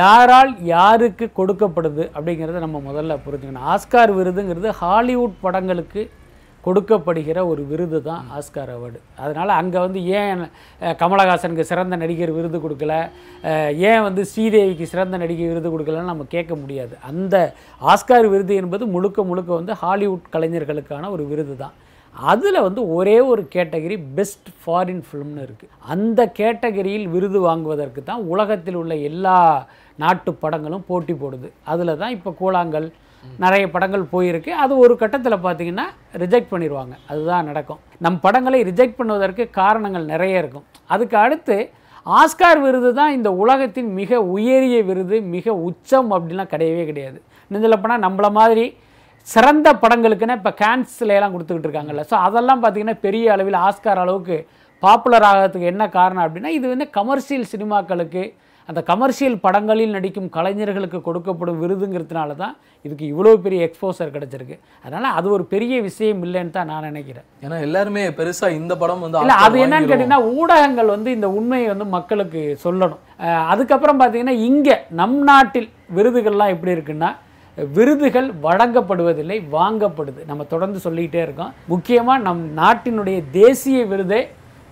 யாரால் 0.00 0.50
யாருக்கு 0.74 1.26
கொடுக்கப்படுது 1.36 2.04
அப்படிங்கிறத 2.14 2.64
நம்ம 2.64 2.78
முதல்ல 2.88 3.12
புரிஞ்சுக்கணும். 3.26 3.68
ஆஸ்கார் 3.74 4.12
விருதுங்கிறது 4.16 4.70
ஹாலிவுட் 4.80 5.36
படங்களுக்கு 5.44 6.02
கொடுக்கப்படுகிற 6.64 7.38
ஒரு 7.50 7.62
விருது 7.70 7.98
தான் 8.08 8.24
ஆஸ்கார் 8.38 8.72
அவார்டு. 8.74 8.98
அதனால் 9.22 9.52
அங்கே 9.58 9.78
வந்து 9.84 10.00
ஏன் 10.18 10.42
கமலஹாசனுக்கு 11.02 11.64
சிறந்த 11.70 11.96
நடிகர் 12.02 12.32
விருது 12.38 12.58
கொடுக்கல 12.64 12.94
ஏன் 13.90 14.04
வந்து 14.08 14.22
ஸ்ரீதேவிக்கு 14.32 14.90
சிறந்த 14.92 15.18
நடிகை 15.22 15.46
விருது 15.50 15.70
கொடுக்கலன்னு 15.74 16.12
நம்ம 16.12 16.26
கேட்க 16.34 16.52
முடியாது. 16.62 16.94
அந்த 17.10 17.36
ஆஸ்கார் 17.92 18.28
விருது 18.34 18.54
என்பது 18.62 18.86
முழுக்க 18.96 19.24
முழுக்க 19.30 19.50
வந்து 19.60 19.76
ஹாலிவுட் 19.84 20.32
கலைஞர்களுக்கான 20.34 21.10
ஒரு 21.16 21.24
விருது 21.30 21.56
தான். 21.62 21.74
அதில் 22.30 22.64
வந்து 22.66 22.82
ஒரே 22.96 23.18
ஒரு 23.32 23.42
கேட்டகரி 23.54 23.96
பெஸ்ட் 24.16 24.48
ஃபாரின் 24.62 25.04
ஃபிலிம்னு 25.08 25.44
இருக்குது 25.46 25.70
அந்த 25.92 26.20
கேட்டகரியில் 26.40 27.06
விருது 27.14 27.38
வாங்குவதற்கு 27.46 28.00
தான் 28.10 28.24
உலகத்தில் 28.32 28.78
உள்ள 28.80 28.94
எல்லா 29.10 29.36
நாட்டு 30.02 30.30
படங்களும் 30.42 30.84
போட்டி 30.90 31.14
போடுது. 31.22 31.48
அதில் 31.72 31.98
தான் 32.02 32.14
இப்போ 32.16 32.30
கூழாங்கல் 32.40 32.88
நிறைய 33.44 33.64
படங்கள் 33.74 34.04
போயிருக்கு. 34.12 34.50
அது 34.62 34.72
ஒரு 34.84 34.94
கட்டத்தில் 35.00 35.44
பார்த்தீங்கன்னா 35.46 35.86
ரிஜெக்ட் 36.22 36.52
பண்ணிடுவாங்க 36.52 36.94
அதுதான் 37.10 37.48
நடக்கும். 37.50 37.80
நம் 38.04 38.20
படங்களை 38.26 38.60
ரிஜெக்ட் 38.70 38.98
பண்ணுவதற்கு 39.00 39.44
காரணங்கள் 39.60 40.10
நிறைய 40.12 40.42
இருக்கும். 40.42 40.66
அதுக்கு 40.94 41.16
அடுத்து 41.24 41.58
ஆஸ்கார் 42.06 42.60
விருது 42.66 42.90
தான் 43.00 43.14
இந்த 43.16 43.30
உலகத்தின் 43.42 43.90
மிக 43.98 44.20
உயரிய 44.34 44.76
விருது 44.90 45.16
மிக 45.34 45.54
உச்சம் 45.68 46.08
அப்படின்லாம் 46.16 46.52
கிடையவே 46.54 46.84
கிடையாது. 46.90 47.18
இதில் 47.50 47.82
போனால் 47.82 48.04
நம்மள 48.06 48.26
மாதிரி 48.38 48.64
சிறந்த 49.28 49.68
படங்களுக்குன்னு 49.82 50.38
இப்போ 50.40 50.52
கேன்ஸ்ல 50.62 51.16
எல்லாம் 51.18 51.34
கொடுத்துக்கிட்டு 51.34 51.68
இருக்காங்கல்ல. 51.68 52.04
ஸோ 52.10 52.16
அதெல்லாம் 52.26 52.62
பார்த்தீங்கன்னா 52.62 52.98
பெரிய 53.06 53.32
அளவில் 53.36 53.62
ஆஸ்கார் 53.66 54.02
அளவுக்கு 54.04 54.38
பாப்புலர் 54.82 55.26
ஆகிறதுக்கு 55.30 55.72
என்ன 55.72 55.84
காரணம் 55.98 56.24
அப்படின்னா 56.26 56.52
இது 56.58 56.66
வந்து 56.74 56.86
கமர்ஷியல் 57.00 57.50
சினிமாக்களுக்கு 57.54 58.22
அந்த 58.68 58.80
கமர்ஷியல் 58.90 59.36
படங்களில் 59.44 59.94
நடிக்கும் 59.96 60.28
கலைஞர்களுக்கு 60.34 60.98
கொடுக்கப்படும் 61.06 61.60
விருதுங்கிறதுனால 61.62 62.34
தான் 62.42 62.52
இதுக்கு 62.84 63.04
இவ்வளோ 63.12 63.30
பெரிய 63.46 63.60
எக்ஸ்போசர் 63.66 64.12
கிடச்சிருக்கு. 64.16 64.56
அதனால் 64.86 65.16
அது 65.18 65.26
ஒரு 65.36 65.44
பெரிய 65.54 65.74
விஷயம் 65.86 66.20
இல்லைன்னு 66.26 66.54
தான் 66.56 66.70
நான் 66.72 66.86
நினைக்கிறேன். 66.90 67.26
ஏன்னா 67.44 67.56
எல்லாருமே 67.66 68.02
பெருசா 68.18 68.48
இந்த 68.58 68.74
படம் 68.82 69.02
வந்து 69.04 69.22
இல்லை 69.22 69.38
அது 69.46 69.58
என்னன்னு. 69.64 69.88
கேட்டிங்கன்னா 69.90 70.20
ஊடகங்கள் 70.36 70.94
வந்து 70.96 71.10
இந்த 71.16 71.30
உண்மையை 71.38 71.66
வந்து 71.72 71.88
மக்களுக்கு 71.96 72.42
சொல்லணும். 72.66 73.02
அதுக்கப்புறம் 73.52 74.00
பார்த்தீங்கன்னா 74.02 74.36
இங்கே 74.50 74.76
நம் 75.00 75.18
நாட்டில் 75.30 75.68
விருதுகள்லாம் 75.98 76.54
எப்படி 76.56 76.74
இருக்குன்னா 76.76 77.10
விருதுகள் 77.76 78.28
வழங்கப்படுவதில்லை 78.46 79.38
வாங்கப்படுது. 79.56 80.20
நம்ம 80.30 80.44
தொடர்ந்து 80.52 80.78
சொல்லிக்கிட்டே 80.86 81.22
இருக்கோம். 81.26 81.54
முக்கியமாக 81.72 82.24
நம் 82.26 82.44
நாட்டினுடைய 82.60 83.18
தேசிய 83.40 83.80
விருதே 83.92 84.20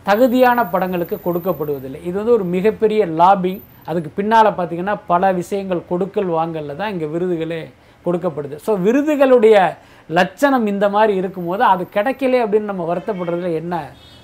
தகுதியான 0.06 0.58
படங்களுக்கு 0.72 1.16
கொடுக்கப்படுவதில்லை. 1.26 2.00
இது 2.08 2.16
வந்து 2.20 2.36
ஒரு 2.38 2.44
மிகப்பெரிய 2.56 3.00
லாபிங். 3.20 3.60
அதுக்கு 3.90 4.10
பின்னால் 4.18 4.56
பார்த்தீங்கன்னா 4.58 4.94
பல 5.12 5.32
விஷயங்கள் 5.40 5.88
கொடுக்கல் 5.90 6.30
வாங்கல்ல 6.38 6.76
தான் 6.80 6.92
இங்கே 6.94 7.08
விருதுகளே 7.14 7.62
கொடுக்கப்படுது. 8.06 8.56
ஸோ 8.66 8.72
விருதுகளுடைய 8.86 9.56
லட்சணம் 10.18 10.66
இந்த 10.72 10.86
மாதிரி 10.94 11.12
இருக்கும்போது 11.20 11.62
அது 11.72 11.82
கிடைக்கல 11.96 12.40
அப்படின்னு 12.44 12.70
நம்ம 12.72 12.84
வருத்தப்படுறதுல 12.90 13.50
என்ன 13.60 13.74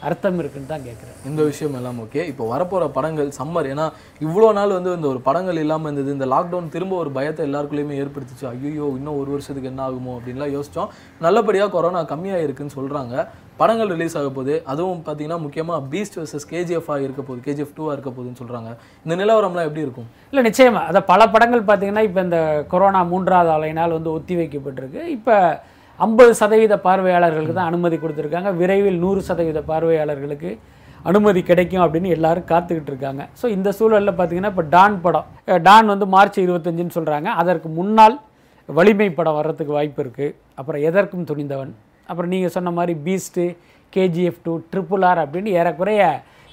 அர்த்தம் 0.09 0.41
இருக்குன்னு 0.43 0.71
தான் 0.73 0.85
கேட்குறேன் 0.87 1.17
இந்த 1.31 1.43
விஷயம் 1.51 1.77
எல்லாம் 1.81 2.01
ஓகே 2.05 2.23
இப்போ 2.33 2.45
வரப்போற 2.53 2.85
படங்கள் 2.97 3.31
சம்மர் 3.39 3.69
ஏன்னா 3.73 3.87
இவ்வளோ 4.27 4.49
நாள் 4.59 4.77
வந்து 4.79 4.91
இந்த 4.99 5.09
ஒரு 5.13 5.21
படங்கள் 5.29 5.63
இல்லாமல் 5.65 5.89
இருந்தது. 5.89 6.17
இந்த 6.17 6.27
லாக்டவுன் 6.35 6.73
திரும்ப 6.75 6.95
ஒரு 7.05 7.11
பயத்தை 7.19 7.43
எல்லாருக்குள்ளேயுமே 7.49 7.99
ஏற்படுத்திச்சு. 8.03 8.47
ஐயோ 8.53 8.89
இன்னும் 8.99 9.19
ஒரு 9.23 9.31
வருஷத்துக்கு 9.35 9.73
என்ன 9.73 9.83
ஆகுமோ 9.89 10.15
அப்படின்லாம் 10.19 10.55
யோசிச்சோம். 10.57 10.93
நல்லபடியாக 11.27 11.73
கொரோனா 11.77 12.03
கம்மியாக 12.13 12.47
இருக்குன்னு 12.47 12.77
சொல்கிறாங்க 12.79 13.27
படங்கள் 13.61 13.91
ரிலீஸ் 13.95 14.17
ஆக 14.21 14.29
போகுது. 14.37 14.55
அதுவும் 14.73 15.03
பார்த்தீங்கன்னா 15.07 15.39
முக்கியமாக 15.43 15.81
பீஸ்ட் 15.91 16.17
வர்சஸ் 16.21 16.47
கேஜிஎஃபாக 16.53 17.05
இருக்க 17.07 17.21
போகுது. 17.27 17.45
கேஜிஎஃப் 17.47 17.77
டூவாக 17.77 17.95
இருக்க 17.97 18.11
போகுதுன்னு 18.17 18.41
சொல்கிறாங்க 18.41 18.71
இந்த 19.05 19.15
நிலவரம்லாம் 19.21 19.69
எப்படி 19.69 19.85
இருக்கும்? 19.87 20.09
இல்லை 20.31 20.43
நிச்சயமா. 20.49 20.83
அதை 20.91 21.03
பல 21.13 21.29
படங்கள் 21.35 21.69
பார்த்தீங்கன்னா 21.69 22.05
இப்போ 22.09 22.23
இந்த 22.29 22.41
கொரோனா 22.73 23.03
மூன்றாவது 23.13 23.53
அலையினால் 23.57 23.97
வந்து 23.99 24.13
ஒத்தி 24.17 24.37
வைக்கப்பட்டிருக்கு. 24.41 25.03
இப்போ 25.17 25.37
ஐம்பது 26.01 26.33
சதவீத 26.41 26.75
பார்வையாளர்களுக்கு 26.87 27.55
தான் 27.57 27.71
அனுமதி 27.71 27.97
கொடுத்துருக்காங்க. 28.03 28.51
விரைவில் 28.61 28.99
நூறு 29.05 29.21
சதவீத 29.29 29.61
பார்வையாளர்களுக்கு 29.71 30.51
அனுமதி 31.11 31.41
கிடைக்கும் 31.51 31.83
அப்படின்னு 31.85 32.09
எல்லாரும் 32.17 32.47
காத்துக்கிட்டு 32.53 32.91
இருக்காங்க. 32.93 33.23
ஸோ 33.41 33.47
இந்த 33.57 33.69
சூழலில் 33.79 34.17
பார்த்தீங்கன்னா 34.19 34.51
இப்போ 34.55 34.65
டான் 34.75 34.97
படம் 35.05 35.27
டான் 35.67 35.91
வந்து 35.93 36.07
மார்ச் 36.15 36.39
இருபத்தஞ்சுன்னு 36.45 36.97
சொல்கிறாங்க 36.99 37.29
அதற்கு 37.41 37.69
முன்னால் 37.79 38.17
வலிமை 38.69 39.09
படம் 39.19 39.39
வர்றதுக்கு 39.39 39.73
வாய்ப்பு 39.79 40.01
இருக்குது 40.05 40.35
அப்புறம் 40.61 40.85
எதற்கும் 40.89 41.27
துணிந்தவன். 41.31 41.73
அப்புறம் 42.11 42.31
நீங்கள் 42.35 42.55
சொன்ன 42.57 42.73
மாதிரி 42.79 42.95
Beast 43.07 43.45
KGF 43.97 44.41
two 44.47 44.53
triple 44.73 45.05
R 45.11 45.21
அப்படின்னு 45.25 45.51
ஏறக்குறைய 45.61 46.03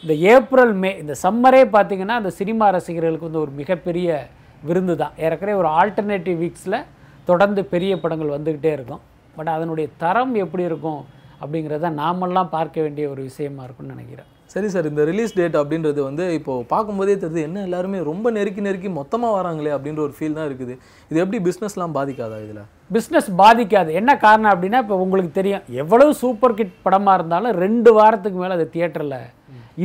இந்த 0.04 0.14
ஏப்ரல் 0.34 0.74
மே 0.82 0.92
இந்த 1.04 1.14
சம்மரே 1.26 1.64
பார்த்தீங்கன்னா 1.76 2.18
அந்த 2.22 2.32
சினிமா 2.40 2.68
ரசிகர்களுக்கு 2.76 3.30
வந்து 3.30 3.44
ஒரு 3.46 3.52
மிகப்பெரிய 3.62 4.20
விருந்து 4.70 4.96
தான் 5.02 5.16
ஏறக்குறைய 5.26 5.56
ஒரு 5.62 5.70
ஆல்டர்னேட்டிவ் 5.80 6.38
வீக்ஸில் 6.44 6.78
தொடர்ந்து 7.30 7.62
பெரிய 7.74 7.94
படங்கள் 8.04 8.36
வந்துக்கிட்டே 8.36 8.72
இருக்கும். 8.78 9.02
பட் 9.38 9.54
அதனுடைய 9.56 9.88
தரம் 10.04 10.36
எப்படி 10.46 10.64
இருக்கும் 10.70 11.02
அப்படிங்கிறத 11.42 11.90
நாமெல்லாம் 12.02 12.54
பார்க்க 12.58 12.86
வேண்டிய 12.86 13.06
ஒரு 13.14 13.22
விஷயமா 13.30 13.64
இருக்கும்னு 13.66 13.96
நினைக்கிறேன். 13.96 14.30
சரி 14.54 14.70
சார் 14.72 14.88
இந்த 14.90 15.02
ரிலீஸ் 15.10 15.36
டேட் 15.38 15.56
அப்படின்றது 15.60 16.00
வந்து 16.08 16.24
இப்போ 16.38 16.54
பார்க்கும்போதே 16.72 17.14
தெரியுது 17.22 17.46
என்ன 17.48 17.62
எல்லாருமே 17.68 18.00
ரொம்ப 18.10 18.32
நெருக்கி 18.38 18.62
நெருக்கி 18.66 18.90
மொத்தமாக 18.98 19.36
வராங்களே 19.38 19.72
அப்படின்ற 19.76 20.02
ஒரு 20.08 20.14
ஃபீல் 20.18 20.36
தான் 20.38 20.48
இருக்குது. 20.50 20.74
இது 21.12 21.22
எப்படி 21.24 21.40
பிஸ்னஸ்லாம் 21.46 21.94
பாதிக்காதா 21.98 22.38
இதில்? 22.46 22.66
பிஸ்னஸ் 22.96 23.30
பாதிக்காது. 23.42 23.92
என்ன 24.00 24.12
காரணம் 24.26 24.52
அப்படின்னா 24.54 24.82
இப்போ 24.86 24.98
உங்களுக்கு 25.06 25.32
தெரியும் 25.40 25.64
எவ்வளவு 25.84 26.12
சூப்பர் 26.24 26.58
கிட் 26.60 26.76
படமாக 26.88 27.18
இருந்தாலும் 27.20 27.56
ரெண்டு 27.64 27.94
வாரத்துக்கு 28.00 28.42
மேலே 28.44 28.58
அது 28.60 28.68
தியேட்டரில் 28.76 29.18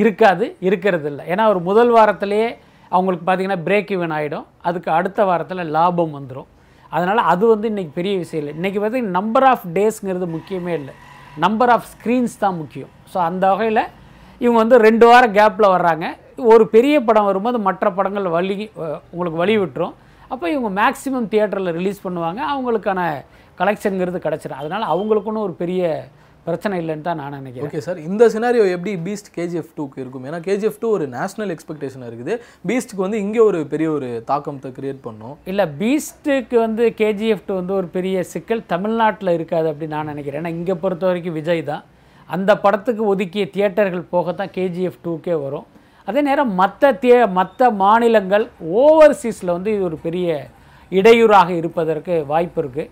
இருக்காது 0.00 0.48
இருக்கிறது 0.68 1.08
இல்லை. 1.12 1.24
ஏன்னா 1.32 1.46
ஒரு 1.52 1.62
முதல் 1.70 1.92
வாரத்திலேயே 1.98 2.48
அவங்களுக்கு 2.92 3.24
பார்த்தீங்கன்னா 3.26 3.62
பிரேக் 3.68 3.94
ஈவன் 3.98 4.16
ஆகிடும் 4.18 4.46
அதுக்கு 4.68 4.90
அடுத்த 4.98 5.20
வாரத்தில் 5.30 5.70
லாபம் 5.78 6.16
வந்துடும் 6.18 6.50
அதனால் 6.96 7.20
அது 7.32 7.44
வந்து 7.52 7.66
இன்றைக்கி 7.72 7.92
பெரிய 8.00 8.14
விஷயம் 8.22 8.42
இல்லை. 8.42 8.54
இன்றைக்கி 8.58 8.78
பார்த்தீங்கன்னா 8.80 9.18
நம்பர் 9.20 9.46
ஆஃப் 9.52 9.64
டேஸ்ங்கிறது 9.78 10.28
முக்கியமே 10.36 10.72
இல்லை. 10.80 10.94
நம்பர் 11.44 11.72
ஆஃப் 11.74 11.88
ஸ்க்ரீன்ஸ் 11.94 12.36
தான் 12.44 12.58
முக்கியம். 12.62 12.92
ஸோ 13.12 13.18
அந்த 13.28 13.44
வகையில் 13.52 13.82
இவங்க 14.40 14.58
வந்து 14.62 14.76
ரெண்டு 14.88 15.06
வாரம் 15.10 15.34
கேப்பில் 15.38 15.72
வர்றாங்க. 15.76 16.06
ஒரு 16.52 16.64
பெரிய 16.74 16.96
படம் 17.08 17.28
வரும்போது 17.30 17.58
மற்ற 17.68 17.90
படங்கள் 17.98 18.34
வழி 18.36 18.56
உங்களுக்கு 19.12 19.38
வழி 19.42 19.54
விட்டுரும். 19.62 19.94
அப்போ 20.32 20.46
இவங்க 20.54 20.70
மேக்ஸிமம் 20.80 21.28
தியேட்டரில் 21.32 21.76
ரிலீஸ் 21.78 22.04
பண்ணுவாங்க. 22.06 22.40
அவங்களுக்கான 22.52 23.00
கலெக்ஷனுங்கிறது 23.60 24.20
கிடச்சிடும் 24.24 24.60
அதனால் 24.62 24.90
அவங்களுக்குன்னு 24.94 25.44
ஒரு 25.48 25.54
பெரிய 25.62 25.82
பிரச்சனை 26.48 26.74
இல்லைன்னு 26.82 27.06
தான் 27.08 27.20
நான் 27.22 27.36
நினைக்கிறேன். 27.38 27.68
ஓகே 27.68 27.80
சார் 27.86 27.98
இந்த 28.08 28.24
சினாரியோ 28.34 28.64
எப்படி 28.74 28.92
பீஸ்ட் 29.06 29.30
கேஜிஎஃப் 29.36 29.72
டூக்கு 29.78 30.00
இருக்கும்? 30.02 30.26
ஏன்னா 30.30 30.40
கேஜிஎஃப் 30.48 30.78
டூ 30.82 30.90
ஒரு 30.96 31.06
நேஷனல் 31.16 31.52
எக்ஸ்பெக்டேஷன் 31.54 32.06
இருக்குது. 32.08 32.34
பீஸ்ட்டுக்கு 32.70 33.04
வந்து 33.06 33.20
இங்கே 33.24 33.42
ஒரு 33.50 33.60
பெரிய 33.72 33.90
ஒரு 33.96 34.08
தாக்கத்தை 34.30 34.70
கிரியேட் 34.78 35.00
பண்ணும். 35.06 35.34
இல்லை 35.52 35.66
பீஸ்ட்டுக்கு 35.82 36.58
வந்து 36.66 36.86
கேஜிஎஃப் 37.02 37.52
வந்து 37.60 37.74
ஒரு 37.80 37.88
பெரிய 37.96 38.24
சிக்கல் 38.34 38.62
தமிழ்நாட்டில் 38.74 39.36
இருக்காது 39.38 39.68
அப்படின்னு 39.72 39.96
நான் 39.98 40.12
நினைக்கிறேன். 40.12 40.40
ஏன்னா 40.42 40.54
இங்கே 40.58 40.76
பொறுத்த 40.84 41.06
வரைக்கும் 41.10 41.38
விஜய் 41.40 41.64
தான். 41.72 41.84
அந்த 42.34 42.50
படத்துக்கு 42.66 43.02
ஒதுக்கிய 43.12 43.46
தியேட்டர்கள் 43.54 44.04
போகத்தான் 44.14 44.54
கேஜிஎஃப் 44.58 45.00
டூக்கே 45.06 45.34
வரும். 45.46 45.66
அதே 46.08 46.20
நேரம் 46.28 46.52
மற்ற 46.60 46.92
தியே 47.02 47.18
மற்ற 47.38 47.68
மாநிலங்கள் 47.82 48.44
ஓவர்சீஸில் 48.82 49.54
வந்து 49.56 49.70
இது 49.76 49.84
ஒரு 49.88 49.96
பெரிய 50.06 50.28
இடையூறாக 50.92 51.50
இருப்பதற்கு 51.60 52.14
வாய்ப்பு 52.32 52.60
இருக்குது 52.62 52.90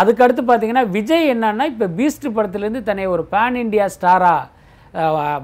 அதுக்கடுத்து 0.00 0.42
பார்த்தீங்கன்னா 0.44 0.84
விஜய் 0.96 1.26
என்னன்னா 1.34 1.64
இப்போ 1.72 1.86
பீஸ்ட் 1.98 2.26
படத்துலேருந்து 2.36 2.82
தன்னை 2.88 3.04
ஒரு 3.14 3.24
பேன் 3.34 3.58
இண்டியா 3.62 3.86
ஸ்டாராக 3.94 4.46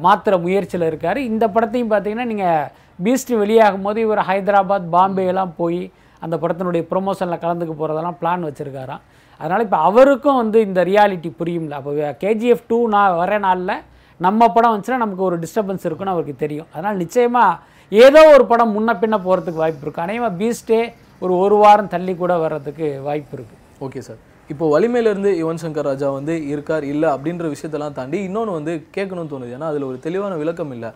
மாத்திர 0.04 0.34
முயற்சியில் 0.44 0.86
இருக்கார். 0.90 1.18
இந்த 1.30 1.44
படத்தையும் 1.54 1.90
பார்த்தீங்கன்னா 1.92 2.28
நீங்கள் 2.32 2.68
பீஸ்ட் 3.04 3.32
வெளியாகும் 3.42 3.86
போது 3.86 3.98
இவர் 4.06 4.22
ஹைதராபாத் 4.30 4.88
பாம்பே 4.94 5.24
எல்லாம் 5.32 5.52
போய் 5.60 5.82
அந்த 6.22 6.36
படத்தினுடைய 6.42 6.82
ப்ரொமோஷனில் 6.92 7.42
கலந்துக்க 7.44 7.72
போகிறதெல்லாம் 7.80 8.18
பிளான் 8.20 8.46
வச்சுருக்காராம். 8.48 9.02
அதனால் 9.40 9.64
இப்போ 9.66 9.78
அவருக்கும் 9.88 10.40
வந்து 10.42 10.58
இந்த 10.68 10.80
ரியாலிட்டி 10.90 11.30
புரியும்ல. 11.40 11.74
அப்போ 11.80 12.12
கேஜிஎஃப் 12.22 12.66
டூ 12.70 12.78
நான் 12.94 13.18
வர 13.22 13.38
நாளில் 13.46 13.76
நம்ம 14.20 14.48
படம் 14.56 14.72
வந்துச்சுன்னா 14.72 15.02
நமக்கு 15.04 15.26
ஒரு 15.28 15.36
டிஸ்டர்பன்ஸ் 15.44 15.86
இருக்குன்னு 15.88 16.14
அவருக்கு 16.14 16.36
தெரியும். 16.44 16.68
அதனால் 16.74 17.00
நிச்சயமாக 17.04 17.60
ஏதோ 18.04 18.22
ஒரு 18.36 18.44
படம் 18.52 18.74
முன்ன 18.76 18.90
பின்ன 19.02 19.16
போகிறதுக்கு 19.26 19.62
வாய்ப்பு 19.64 19.84
இருக்குது 19.86 20.06
அநேகமாக 20.06 20.38
பீஸ்டே 20.40 20.80
ஒரு 21.22 21.34
ஒரு 21.44 21.58
வாரம் 21.64 21.92
தள்ளி 21.94 22.14
கூட 22.22 22.32
வர்றதுக்கு 22.44 22.88
வாய்ப்பு 23.08 23.34
இருக்குது 23.36 23.60
ஓகே 23.86 24.02
சார் 24.08 24.22
இப்போ 24.52 24.64
வலிமையிலேருந்து 24.74 25.30
யுவன் 25.42 25.60
சங்கர் 25.64 25.86
ராஜா 25.90 26.08
வந்து 26.16 26.34
இருக்கார் 26.52 26.84
இல்லை 26.92 27.08
அப்படின்ற 27.16 27.44
விஷயத்தெல்லாம் 27.52 27.98
தாண்டி 27.98 28.18
இன்னொன்று 28.28 28.56
வந்து 28.58 28.72
கேட்கணும்னு 28.96 29.32
தோணுது. 29.34 29.52
ஏன்னா 29.56 29.68
அதில் 29.72 29.86
ஒரு 29.90 29.98
தெளிவான 30.06 30.32
விளக்கம் 30.42 30.72
இல்லை. 30.76 30.90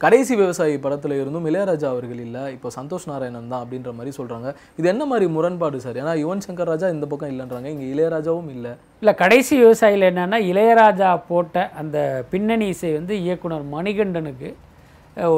கடைசி 0.00 0.32
விவசாயி 0.40 0.74
படத்தில் 0.84 1.14
இருந்தும் 1.18 1.46
இளையராஜா 1.50 1.86
அவர்கள் 1.92 2.20
இல்லை 2.24 2.42
இப்போ 2.54 2.68
சந்தோஷ் 2.78 3.06
நாராயணன் 3.10 3.52
தான் 3.52 3.62
அப்படின்ற 3.64 3.90
மாதிரி 3.98 4.10
சொல்கிறாங்க 4.16 4.48
இது 4.78 4.86
என்ன 4.92 5.04
மாதிரி 5.10 5.26
முரண்பாடு 5.36 5.78
சார் 5.84 6.00
ஏன்னா 6.02 6.14
யுவன் 6.22 6.42
சங்கர் 6.46 6.70
ராஜா 6.72 6.88
இந்த 6.94 7.06
பக்கம் 7.12 7.30
இல்லைன்றாங்க 7.32 7.68
இங்கே 7.74 7.86
இளையராஜாவும் 7.94 8.50
இல்லை. 8.56 8.72
இல்லை 9.02 9.14
கடைசி 9.22 9.54
விவசாயியில் 9.62 10.08
என்னென்னா 10.10 10.40
இளையராஜா 10.50 11.10
போட்ட 11.30 11.64
அந்த 11.82 11.98
பின்னணி 12.32 12.68
இசை 12.74 12.90
வந்து 12.98 13.16
இயக்குனர் 13.26 13.64
மணிகண்டனுக்கு 13.76 14.50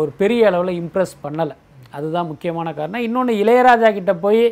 ஒரு 0.01 0.11
பெரிய 0.23 0.49
அளவில் 0.51 0.79
இம்ப்ரெஸ் 0.83 1.14
பண்ணலை. 1.27 1.57
அதுதான் 1.97 2.31
முக்கியமான 2.33 2.68
காரணம். 2.79 3.05
இன்னொன்று 3.09 3.35
இளையராஜா 3.42 3.90
கிட்டே 3.99 4.14
போய் 4.27 4.42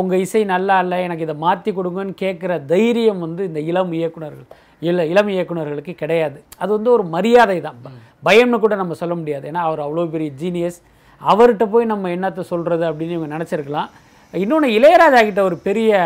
உங்கள் 0.00 0.22
இசை 0.24 0.40
நல்லா 0.54 0.76
இல்லை 0.84 0.96
எனக்கு 1.06 1.26
இதை 1.26 1.36
மாற்றி 1.44 1.70
கொடுங்கன்னு 1.76 2.14
கேட்குற 2.22 2.52
தைரியம் 2.72 3.22
வந்து 3.26 3.42
இந்த 3.48 3.60
இளம் 3.70 3.92
இயக்குனர்கள் 3.98 4.48
இள 4.88 5.04
இளம் 5.12 5.30
இயக்குனர்களுக்கு 5.34 5.92
கிடையாது. 6.02 6.38
அது 6.62 6.70
வந்து 6.76 6.90
ஒரு 6.96 7.04
மரியாதை 7.14 7.56
தான் 7.66 7.78
பயம்னு 8.26 8.58
கூட 8.64 8.74
நம்ம 8.82 8.96
சொல்ல 9.00 9.14
முடியாது. 9.20 9.44
ஏன்னா 9.50 9.62
அவர் 9.68 9.80
அவ்வளோ 9.86 10.04
பெரிய 10.14 10.30
ஜீனியஸ் 10.42 10.78
அவர்கிட்ட 11.20 11.64
போய் 11.74 11.90
நம்ம 11.92 12.10
என்னத்தை 12.16 12.42
சொல்கிறது 12.52 12.84
அப்படின்னு 12.90 13.16
இவங்க 13.16 13.30
நினச்சிருக்கலாம். 13.36 13.88
இன்னொன்று 14.34 14.68
இளையராஜா 14.78 15.20
கிட்ட 15.28 15.42
ஒரு 15.48 15.58
பெரிய 15.68 16.00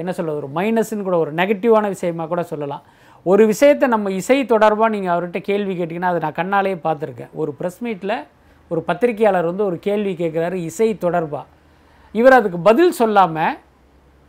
என்ன 0.00 0.10
சொல்கிறது 0.16 0.40
ஒரு 0.42 0.50
மைனஸ்ன்னு 0.58 1.06
கூட 1.08 1.16
ஒரு 1.24 1.32
நெகட்டிவான 1.40 1.88
விஷயமாக 1.94 2.28
கூட 2.32 2.42
சொல்லலாம். 2.52 2.84
ஒரு 3.26 3.42
விஷயத்தை 3.50 3.86
நம்ம 3.94 4.10
இசை 4.20 4.38
தொடர்பாக 4.52 4.92
நீங்கள் 4.94 5.12
அவர்கிட்ட 5.14 5.40
கேள்வி 5.50 5.74
கேட்டிங்கன்னா 5.74 6.12
அதை 6.12 6.20
நான் 6.24 6.38
கண்ணாலே 6.38 6.76
பார்த்துருக்கேன். 6.86 7.32
ஒரு 7.42 7.50
ப்ரெஸ் 7.58 7.80
மீட்டில் 7.86 8.16
ஒரு 8.70 8.80
பத்திரிக்கையாளர் 8.88 9.50
வந்து 9.50 9.64
ஒரு 9.70 9.76
கேள்வி 9.86 10.12
கேட்குறாரு 10.22 10.56
இசை 10.70 10.88
தொடர்பாக 11.04 11.46
இவர் 12.14 12.38
அதுக்கு 12.38 12.58
பதில் 12.68 12.98
சொல்லாமல் 13.00 13.54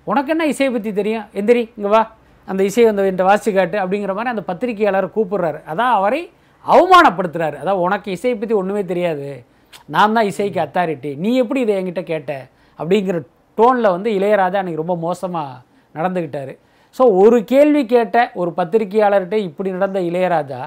உனக்கு 0.08 0.32
என்ன 0.34 0.44
இசையை 0.52 0.70
பற்றி 0.72 0.92
தெரியும்? 1.00 1.26
எந்திரி 1.40 1.64
இங்கே 1.78 1.90
வா. 1.96 2.02
அந்த 2.48 2.62
இசையை 2.70 2.86
வந்து 2.90 3.04
என்கிட்ட 3.04 3.26
வாசி 3.30 3.50
காட்டு 3.58 3.78
அப்படிங்கிற 3.84 4.14
மாதிரி 4.18 4.32
அந்த 4.34 4.44
பத்திரிக்கையாளர் 4.50 5.08
கூப்பிடுறாரு. 5.16 5.60
அதான் 5.72 5.94
அவரை 5.98 6.22
அவமானப்படுத்துறாரு. 6.66 7.56
அதான் 7.62 7.82
உனக்கு 7.86 8.10
இசையை 8.18 8.36
பற்றி 8.38 8.56
ஒன்றுமே 8.62 8.84
தெரியாது. 8.92 9.30
நான் 9.94 10.16
தான் 10.18 10.28
இசைக்கு 10.32 10.60
அத்தாரிட்டி 10.66 11.12
நீ 11.24 11.30
எப்படி 11.44 11.60
இதை 11.66 11.74
என்கிட்ட 11.80 12.04
கேட்ட? 12.12 12.32
அப்படிங்கிற 12.80 13.18
டோனில் 13.58 13.94
வந்து 13.96 14.10
இளையராஜா 14.18 14.60
அன்றைக்கி 14.62 14.84
ரொம்ப 14.84 14.96
மோசமாக 15.08 15.62
நடந்துக்கிட்டார் 15.96 16.54
ஸோ 16.98 17.04
ஒரு 17.24 17.38
கேள்வி 17.52 17.82
கேட்ட 17.94 18.18
ஒரு 18.42 18.50
பத்திரிக்கையாளர்கிட்ட 18.58 19.38
இப்படி 19.50 19.70
நடந்த 19.76 20.00
இளையராஜா 20.10 20.62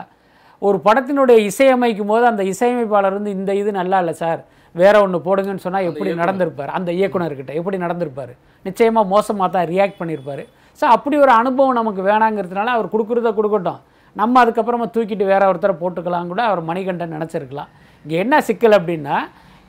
ஒரு 0.62 0.78
படத்தினுடைய 0.86 1.38
இசையமைக்கும் 1.50 2.10
போது 2.12 2.24
அந்த 2.32 2.42
இசையமைப்பாளர் 2.52 3.16
வந்து 3.18 3.32
இந்த 3.38 3.50
இது 3.60 3.70
நல்லா 3.80 3.98
இல்லை 4.02 4.14
சார். 4.22 4.40
வேற 4.82 4.94
ஒன்று 5.04 5.18
போடுங்கன்னு 5.26 5.64
சொன்னால் 5.66 5.88
எப்படி 5.90 6.10
நடந்திருப்பார்? 6.22 6.70
அந்த 6.78 6.90
இயக்குனர்கிட்ட 6.98 7.52
எப்படி 7.60 7.76
நடந்திருப்பார்? 7.84 8.32
நிச்சயமாக 8.68 9.10
மோசமாக 9.14 9.48
தான் 9.56 9.68
ரியாக்ட் 9.72 10.00
பண்ணியிருப்பார் 10.00 10.44
ஸோ 10.80 10.84
அப்படி 10.94 11.16
ஒரு 11.24 11.32
அனுபவம் 11.40 11.78
நமக்கு 11.80 12.02
வேணாங்கிறதுனால 12.10 12.72
அவர் 12.76 12.92
கொடுக்குறத 12.94 13.30
கொடுக்கட்டும். 13.38 13.80
நம்ம 14.20 14.34
அதுக்கப்புறமா 14.42 14.86
தூக்கிட்டு 14.94 15.24
வேற 15.32 15.42
ஒருத்தரை 15.50 15.74
போட்டுக்கலாம் 15.82 16.30
கூட 16.32 16.40
அவர் 16.50 16.60
மணிகண்டன் 16.70 17.14
நினச்சிருக்கலாம். 17.16 17.70
இங்கே 18.04 18.16
என்ன 18.24 18.34
சிக்கல் 18.48 18.76
அப்படின்னா 18.78 19.16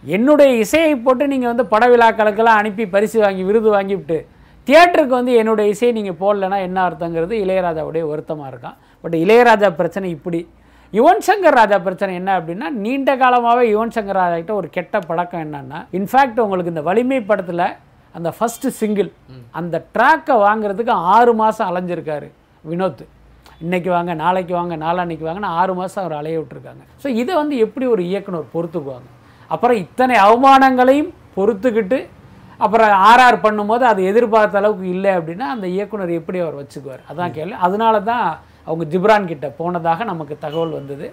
என்னுடைய 0.03 0.49
இசையை 0.63 0.91
போட்டு 1.05 1.23
நீங்கள் 1.33 1.51
வந்து 1.51 1.65
பட 1.71 1.83
விழாக்களுக்கெல்லாம் 1.93 2.59
அனுப்பி 2.61 2.83
பரிசு 2.95 3.17
வாங்கி 3.23 3.43
விருது 3.49 3.69
வாங்கிவிட்டு 3.75 4.17
தியேட்டருக்கு 4.67 5.15
வந்து 5.19 5.33
என்னுடைய 5.41 5.65
இசையை 5.73 5.91
நீங்கள் 5.97 6.19
போடலைன்னா 6.21 6.57
என்ன 6.67 6.77
அர்த்தங்கிறது 6.87 7.33
இளையராஜாவுடைய 7.43 8.03
வருத்தமாக 8.11 8.51
இருக்கான். 8.51 8.77
பட் 9.03 9.17
இளையராஜா 9.23 9.69
பிரச்சனை 9.79 10.07
இப்படி. 10.17 10.41
யுவன் 10.93 11.26
சங்கர் 11.28 11.58
ராஜா 11.60 11.78
பிரச்சனை 11.86 12.12
என்ன 12.19 12.32
அப்படின்னா 12.39 12.67
நீண்ட 12.84 13.12
காலமாகவே 13.21 13.63
யுவன் 13.71 13.93
சங்கர் 13.95 14.19
ராஜா 14.21 14.36
கிட்ட 14.41 14.54
ஒரு 14.62 14.67
கெட்ட 14.76 15.00
பழக்கம் 15.10 15.43
என்னன்னா 15.45 15.80
இன்ஃபேக்ட் 15.97 16.39
உங்களுக்கு 16.45 16.73
இந்த 16.73 16.84
வலிமை 16.89 17.19
படத்தில் 17.30 17.65
அந்த 18.15 18.30
ஃபஸ்ட்டு 18.38 18.71
சிங்கிள் 18.80 19.10
அந்த 19.60 19.76
ட்ராக்கை 19.95 20.36
வாங்குறதுக்கு 20.45 20.93
ஆறு 21.15 21.34
மாதம் 21.41 21.67
அலைஞ்சிருக்காரு 21.69 22.30
வினோத். 22.63 23.04
இன்னைக்கு 23.65 23.89
வாங்க 23.95 24.12
நாளைக்கு 24.23 24.54
வாங்க 24.60 24.73
நாளான்னைக்கு 24.86 25.28
வாங்கன்னு 25.28 25.54
ஆறு 25.60 25.73
மாதம் 25.80 26.02
அவர் 26.04 26.17
அலைய 26.19 26.39
விட்டுருக்காங்க. 26.39 26.84
ஸோ 27.04 27.08
இதை 27.21 27.34
வந்து 27.41 27.56
எப்படி 27.65 27.86
ஒரு 27.93 28.02
இயக்குனர் 28.10 28.52
பொறுத்துக்குவாங்க? 28.56 29.08
அப்புறம் 29.52 29.78
இத்தனை 29.86 30.15
அவமானங்களையும் 30.26 31.12
பொறுத்துக்கிட்டு 31.38 32.00
அப்புறம் 32.65 32.91
ஆர்ஆர் 33.10 33.43
பண்ணும்போது 33.45 33.84
அது 33.91 34.02
எதிர்பார்த்த 34.12 34.62
அளவுக்கு 34.62 34.86
இல்லை 34.95 35.12
அப்படின்னா 35.17 35.47
அந்த 35.56 35.65
இயக்குனர் 35.76 36.19
எப்படி 36.19 36.38
அவர் 36.43 36.60
வச்சுக்குவார்? 36.62 37.04
அதான் 37.12 37.36
கேள்வி. 37.38 37.56
அதனால 37.67 38.00
தான் 38.12 38.28
அவங்க 38.67 38.86
ஜிப்ரான் 38.93 39.32
கிட்ட 39.32 39.47
போனதாக 39.62 40.06
நமக்கு 40.12 40.38
தகவல் 40.45 40.77
வந்தது. 40.80 41.08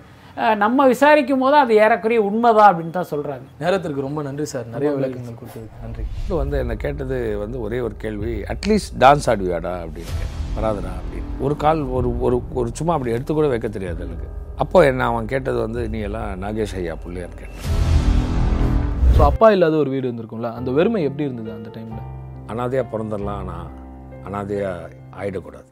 நம்ம 0.62 0.86
விசாரிக்கும் 0.92 1.42
போது 1.44 1.56
அது 1.62 1.72
ஏறக்குறைய 1.82 2.20
உண்மைதான் 2.28 2.70
அப்படின்னு 2.70 2.94
தான் 2.96 3.10
சொல்கிறாங்க 3.10 3.44
நேரத்திற்கு 3.64 4.06
ரொம்ப 4.06 4.22
நன்றி 4.28 4.46
சார். 4.52 4.64
நிறைய 4.72 4.92
விளக்கங்கள் 4.96 5.36
கொடுத்ததுக்கு 5.40 5.82
நன்றி. 5.84 6.04
இப்போ 6.22 6.36
வந்து 6.40 6.56
என்னை 6.62 6.76
கேட்டது 6.84 7.18
வந்து 7.42 7.58
ஒரே 7.66 7.78
ஒரு 7.88 7.94
கேள்வி 8.04 8.32
அட்லீஸ்ட் 8.54 8.96
டான்ஸ் 9.04 9.28
ஆடுவியாடா? 9.32 9.74
அப்படின்னு. 9.84 10.16
வராதுடா 10.56 10.94
அப்படின்னு. 11.00 11.30
ஒரு 11.44 11.54
கால் 11.64 11.82
ஒரு 11.98 12.08
ஒரு 12.26 12.36
ஒரு 12.60 12.68
சும்மா 12.80 12.94
அப்படி 12.96 13.14
எடுத்து 13.16 13.34
கூட 13.38 13.46
வைக்க 13.52 13.68
தெரியாது 13.76 14.02
எனக்கு. 14.06 14.26
அப்போ 14.64 14.80
என்ன 14.90 15.06
அவன் 15.12 15.30
கேட்டது 15.34 15.58
வந்து 15.66 15.80
நீ 15.92 16.00
எல்லாம் 16.08 16.28
நாகேஷ் 16.44 16.76
ஐயா 16.80 16.96
பிள்ளையான்னு 17.04 17.40
கேட்டேன். 17.42 17.70
ஸோ 19.16 19.22
அப்பா 19.30 19.48
இல்லாத 19.56 19.76
ஒரு 19.84 19.92
வீடு 19.94 20.06
இருந்திருக்கும்ல 20.08 20.50
அந்த 20.58 20.70
வெறுமை 20.78 21.02
எப்படி 21.10 21.26
இருந்தது 21.28 21.52
அந்த 21.58 21.70
டைமில் 21.76 22.04
அனாதையாக 22.52 22.86
பிறந்துடலாம் 22.94 23.40
ஆனால் 23.42 23.70
அனாதையாக 24.28 24.90
ஆயிடக்கூடாது. 25.20 25.68